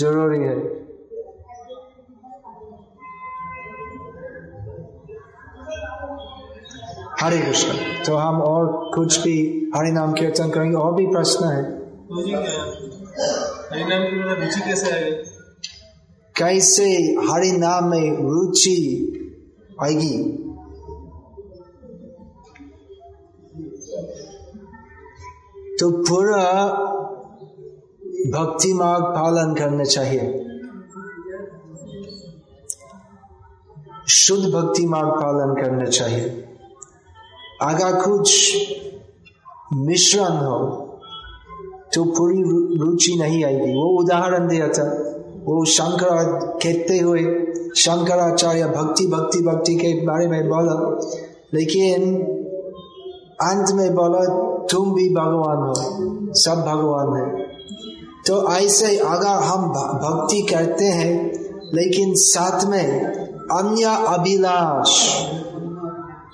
ज़रूरी 0.00 0.38
है। 0.38 0.79
हरे 7.22 7.38
कृष्ण। 7.38 8.04
तो 8.04 8.16
हम 8.16 8.42
और 8.42 8.90
कुछ 8.94 9.20
भी 9.20 9.70
हरि 9.76 9.90
नाम 9.92 10.12
कीर्तन 10.12 10.50
करेंगे 10.50 10.76
और 10.76 10.94
भी 10.94 11.06
प्रश्न 11.06 11.44
है। 11.44 11.62
हरिनाम 13.72 14.04
की 14.04 14.44
रुचि 14.44 14.60
कैसे 14.60 14.90
आएगी 14.90 15.30
कैसे 16.36 16.84
हरि 17.30 17.50
नाम 17.52 17.90
में 17.90 18.10
रुचि 18.12 18.76
आएगी? 19.82 20.36
तो 25.80 25.90
पूरा 25.90 26.42
भक्ति 28.30 28.72
मार्ग 28.74 29.04
पालन 29.04 29.54
करना 29.54 29.84
चाहिए। 29.84 30.46
शुद्ध 34.08 34.54
भक्ति 34.54 34.86
मार्ग 34.86 35.08
पालन 35.08 35.62
करना 35.62 35.84
चाहिए। 35.84 36.49
अगर 37.62 38.00
कुछ 38.00 38.56
मिश्रण 39.72 40.36
हो 40.36 40.86
तो 41.94 42.04
पूरी 42.04 42.42
रुचि 42.78 43.16
नहीं 43.20 43.44
आएगी। 43.44 43.72
वो 43.72 44.00
उदाहरण 44.00 44.48
दिया 44.48 44.68
था। 44.68 44.84
वो 45.44 45.64
शंकर 45.64 46.40
कहते 46.62 46.98
हुए, 46.98 47.22
शंकराचार्य 47.76 48.64
भक्ति 48.64 49.06
भक्ति 49.06 49.38
भक्ति 49.38 49.74
के 49.74 50.06
बारे 50.06 50.28
में 50.28 50.48
बोला। 50.48 51.00
लेकिन 51.54 52.16
अंत 53.42 53.70
में 53.74 53.94
बोला, 53.94 54.24
तुम 54.66 54.94
भी 54.94 55.08
भगवान 55.08 55.56
हो, 55.56 55.74
सब 56.34 56.64
भगवान 56.68 57.16
है। 57.16 57.42
तो 58.26 58.52
ऐसे 58.52 58.96
अगर 58.96 59.28
हम 59.28 59.68
भक्ति 59.98 60.40
करते 60.42 60.84
हैं, 60.84 61.32
लेकिन 61.74 62.14
साथ 62.14 62.66
में 62.66 63.04
अन्य 63.52 63.84
अभिलाष 64.08 65.24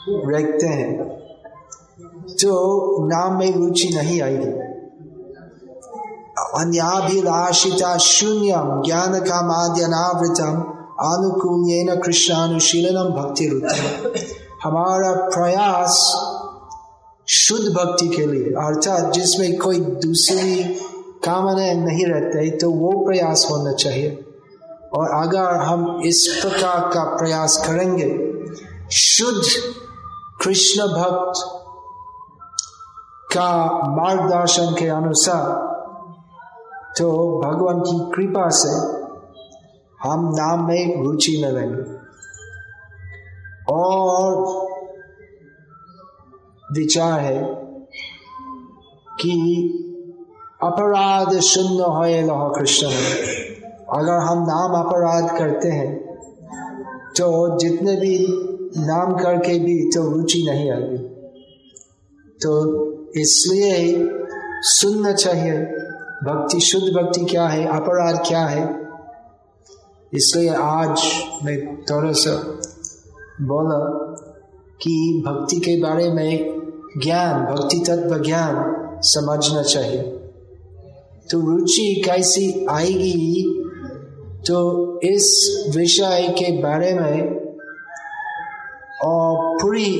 रखते 0.08 0.66
हैं। 0.66 1.15
तो 2.42 3.06
नाम 3.06 3.38
में 3.38 3.50
रुचि 3.52 3.88
नहीं 3.94 4.20
आएगी 4.22 4.50
अन्याभिलाषिता 6.60 7.96
शून्यम 7.98 8.82
ज्ञान 8.82 9.18
का 9.20 9.40
माध्यनावृतम 9.42 10.60
अनुकूल्यन 11.04 11.94
कृष्णानुशीलनम 11.96 13.08
भक्ति 13.12 13.48
रुचि 13.48 13.80
हमारा 14.64 15.12
प्रयास 15.34 15.98
शुद्ध 17.28 17.64
भक्ति 17.74 18.08
के 18.08 18.26
लिए, 18.26 18.44
अर्थात 18.44 19.12
जिसमें 19.12 19.56
कोई 19.58 19.80
दूसरी 19.80 20.62
कामना 21.24 21.72
नहीं 21.84 22.06
रहते 22.06 22.50
तो 22.50 22.70
वो 22.70 22.90
प्रयास 23.06 23.46
होना 23.50 23.72
चाहिए। 23.72 24.10
और 24.94 25.08
अगर 25.22 25.56
हम 25.60 26.02
इस 26.06 26.26
प्रकार 26.42 26.88
का 26.88 27.02
प्रयास 27.16 27.56
करेंगे, 27.66 28.08
शुद्ध 28.92 29.44
कृष्ण 30.42 30.82
भक्त 30.82 31.55
का 33.36 33.48
मार्गदर्शन 33.92 34.74
के 34.74 34.88
अनुसार 34.88 35.64
तो 36.98 37.08
भगवान 37.40 37.80
की 37.80 37.98
कृपा 38.14 38.48
से 38.48 38.70
हम 40.00 40.28
नाम 40.34 40.66
में 40.68 41.02
रुचि 41.04 41.42
न 41.44 41.48
लेंगे 41.54 41.82
और 43.72 44.34
विचार 46.78 47.20
है 47.20 47.38
कि 49.20 49.32
अपराध 50.62 51.38
शून्य 51.40 51.82
होए 51.96 52.22
लह 52.22 52.48
कृष्ण। 52.56 52.86
अगर 53.96 54.18
हम 54.20 54.38
नाम 54.42 54.72
अपराध 54.80 55.38
करते 55.38 55.68
हैं 55.68 55.92
तो 57.16 57.26
जितने 57.58 57.96
भी 57.96 58.16
नाम 58.78 59.14
करके 59.16 59.58
भी 59.58 59.76
तो 59.90 60.02
रुचि 60.10 60.44
नहीं 60.48 60.70
आएगी। 60.70 60.98
तो 62.42 62.50
इसलिए 63.16 64.08
सुनना 64.62 65.12
चाहिए, 65.12 65.52
भक्ति, 66.24 66.60
शुद्ध 66.60 66.86
भक्ति 66.86 67.24
क्या 67.24 67.46
है, 67.46 67.66
अपराध 67.66 68.22
क्या 68.28 68.46
है? 68.46 68.86
इसलिए 70.14 70.48
आज 70.48 71.02
मैं 71.44 71.82
थोड़ा 71.82 72.12
सा 72.12 72.60
बोला 73.40 73.78
कि 74.82 75.22
भक्ति 75.26 75.56
के 75.56 75.80
बारे 75.82 76.08
में 76.10 76.60
ज्ञान, 76.98 77.44
भक्ति 77.44 77.84
तत्व 77.88 78.18
ज्ञान 78.18 78.54
समझना 79.00 79.62
चाहिए। 79.62 80.02
तो 81.30 81.40
रुचि 81.40 82.02
कैसी 82.04 82.66
आएगी 82.70 83.52
तो 84.46 84.56
इस 85.00 85.26
विषय 85.76 86.34
के 86.38 86.62
बारे 86.62 86.92
में 86.94 87.22
और 89.04 89.56
पूरी 89.62 89.90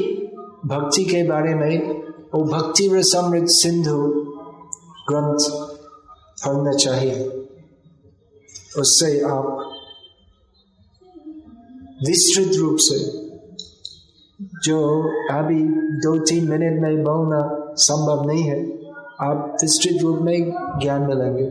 भक्ति 0.66 1.04
के 1.04 1.22
बारे 1.22 1.54
में 1.54 2.05
वो 2.36 2.44
भक्ति 2.44 2.88
समृद्ध 3.02 3.48
सिंधु 3.48 3.96
ग्रंथ 5.08 5.44
पढ़ना 6.46 6.72
चाहिए। 6.72 7.28
उससे 8.78 9.20
आप 9.20 9.46
विस्तृत 12.06 12.50
रूप 12.56 12.76
से 12.80 12.98
जो 14.64 14.80
अभी 15.32 15.62
दो 15.98 16.18
तीन 16.18 16.48
मिनट 16.50 16.82
में 16.82 17.04
बोलना 17.04 17.40
संभव 17.74 18.24
नहीं 18.26 18.42
है, 18.42 18.58
आप 19.20 19.56
विस्तृत 19.62 20.02
रूप 20.02 20.18
में 20.18 20.52
ज्ञान 20.82 21.02
मिलेंगे 21.02 21.48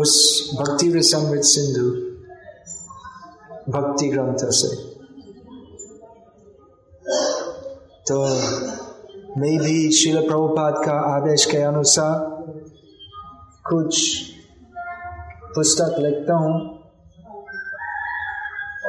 उस 0.00 0.14
भक्ति 0.60 1.02
समृद्ध 1.02 1.44
सिंधु 1.44 1.86
भक्ति 3.72 4.08
ग्रंथ 4.08 4.50
से। 4.50 4.74
तो 8.08 8.16
मैं 9.38 9.58
भी 9.58 9.90
शिल 9.92 10.16
प्रभुपाद 10.20 10.74
का 10.84 10.92
आदेश 11.06 11.44
के 11.44 11.56
अनुसार 11.62 12.20
कुछ 13.66 13.98
पुस्तक 15.56 15.96
लिखता 16.00 16.34
हूँ 16.34 16.54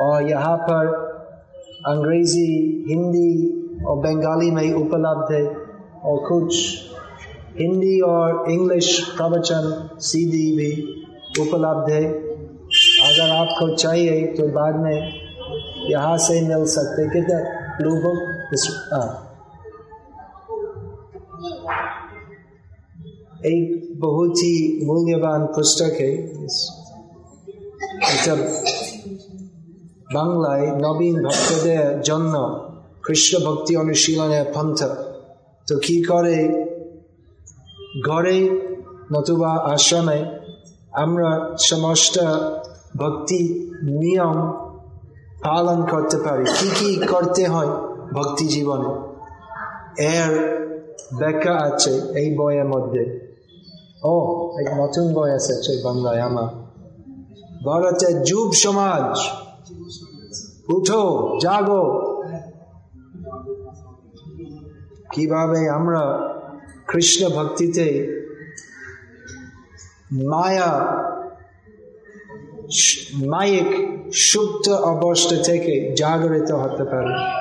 और 0.01 0.29
यहाँ 0.29 0.55
पर 0.57 0.87
अंग्रेज़ी 1.87 2.45
हिंदी 2.89 3.83
और 3.85 3.97
बंगाली 3.97 4.51
में 4.51 4.73
उपलब्ध 4.73 5.33
है 5.33 5.43
और 6.03 6.25
कुछ 6.29 6.55
हिंदी 7.59 7.99
और 8.05 8.51
इंग्लिश 8.51 8.97
प्रवचन 9.17 9.71
सीधी 10.01 10.45
भी 10.57 10.71
उपलब्ध 11.41 11.91
है 11.91 12.03
अगर 12.03 13.35
आपको 13.35 13.73
चाहिए 13.75 14.25
तो 14.35 14.47
बाद 14.53 14.75
में 14.75 14.95
यहाँ 15.89 16.17
से 16.17 16.41
मिल 16.41 16.65
सकते 16.71 17.09
कितना 17.09 17.39
बुक 17.89 19.26
এই 23.43 23.89
બહુત 24.01 24.37
মূল্যবান 24.83 25.45
পুস্তকে 25.45 26.27
এটা 28.13 28.35
বাংলায় 30.13 30.71
নবীন 30.75 31.23
ভক্তদের 31.23 32.01
জন্য 32.01 32.63
কৃষ্ণ 33.03 33.45
ভক্তি 33.45 33.77
অনুশীলনের 33.77 34.45
পন্থা। 34.53 34.87
তো 35.67 35.77
কি 35.77 36.03
করে 36.03 36.67
ঘরে 38.05 38.49
নতুবা 39.13 39.49
আসনে 39.49 40.25
আমরা 40.91 41.57
সমস্ত 41.59 42.19
ভক্তি 42.97 43.69
নিয়ম 43.83 44.51
পালন 45.43 45.85
করতে 45.85 46.17
পারি? 46.17 46.45
কি 46.59 46.69
কি 46.79 47.05
করতে 47.05 47.47
হয় 47.47 47.67
ভক্তি 48.13 48.47
জীবনে? 48.47 48.89
এর 50.03 50.57
ব্যাখ্যা 51.17 51.53
আছে 51.53 51.91
এই 51.91 52.37
বইয়ের 52.37 52.65
মধ্যে। 52.65 53.26
ও, 54.03 54.13
এক 54.59 54.73
নতুন 54.73 55.13
বই 55.13 55.31
এসেছে 55.31 55.83
বাংলায় 55.83 56.19
আমার 56.19 56.67
ভারতের 57.65 58.23
যুব 58.23 58.51
সমাজ। 58.53 59.19
উঠো, 60.69 61.33
জাগো। 61.41 62.13
কীভাবে 65.11 65.69
আমরা 65.69 66.29
কৃষ্ণ 66.87 67.29
ভক্তিতে 67.29 68.17
মায়া 70.11 70.97
মায়িক, 73.13 73.97
সুপ্ত 74.13 74.69
অবস্থা 74.69 75.35
থেকে 75.35 75.95
জাগরিত 75.97 76.51
হতে 76.51 76.83
পারে। 76.83 77.37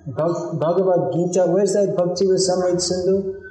Bhagavad 0.07 1.13
Gita 1.13 1.45
where's 1.47 1.73
that 1.73 1.95
Bhakti 1.97 2.25
Rasamrit 2.25 2.79
Sindhu? 2.79 3.41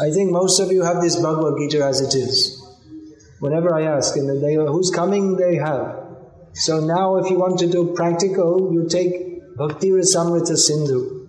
I 0.00 0.10
think 0.10 0.32
most 0.32 0.58
of 0.58 0.72
you 0.72 0.82
have 0.82 1.02
this 1.02 1.16
Bhagavad 1.16 1.54
Gita 1.58 1.84
as 1.84 2.00
it 2.00 2.14
is. 2.14 2.60
Whenever 3.40 3.74
I 3.74 3.82
ask 3.82 4.16
and 4.16 4.42
they 4.42 4.54
who's 4.54 4.90
coming 4.90 5.36
they 5.36 5.56
have. 5.56 6.00
So 6.54 6.80
now 6.80 7.16
if 7.16 7.30
you 7.30 7.38
want 7.38 7.58
to 7.58 7.66
do 7.66 7.92
practical 7.94 8.72
you 8.72 8.88
take 8.88 9.56
Bhakti 9.56 9.90
Rasamrita 9.90 10.56
Sindhu. 10.56 11.28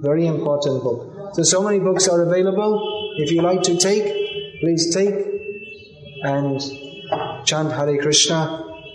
Very 0.00 0.26
important 0.26 0.82
book. 0.82 1.34
So 1.34 1.42
so 1.42 1.62
many 1.62 1.78
books 1.78 2.06
are 2.08 2.22
available. 2.22 3.14
If 3.16 3.30
you 3.30 3.40
like 3.40 3.62
to 3.62 3.78
take 3.78 4.04
please 4.60 4.94
take 4.94 5.14
and 6.22 6.60
chant 7.46 7.72
Hare 7.72 7.96
Krishna 8.02 8.73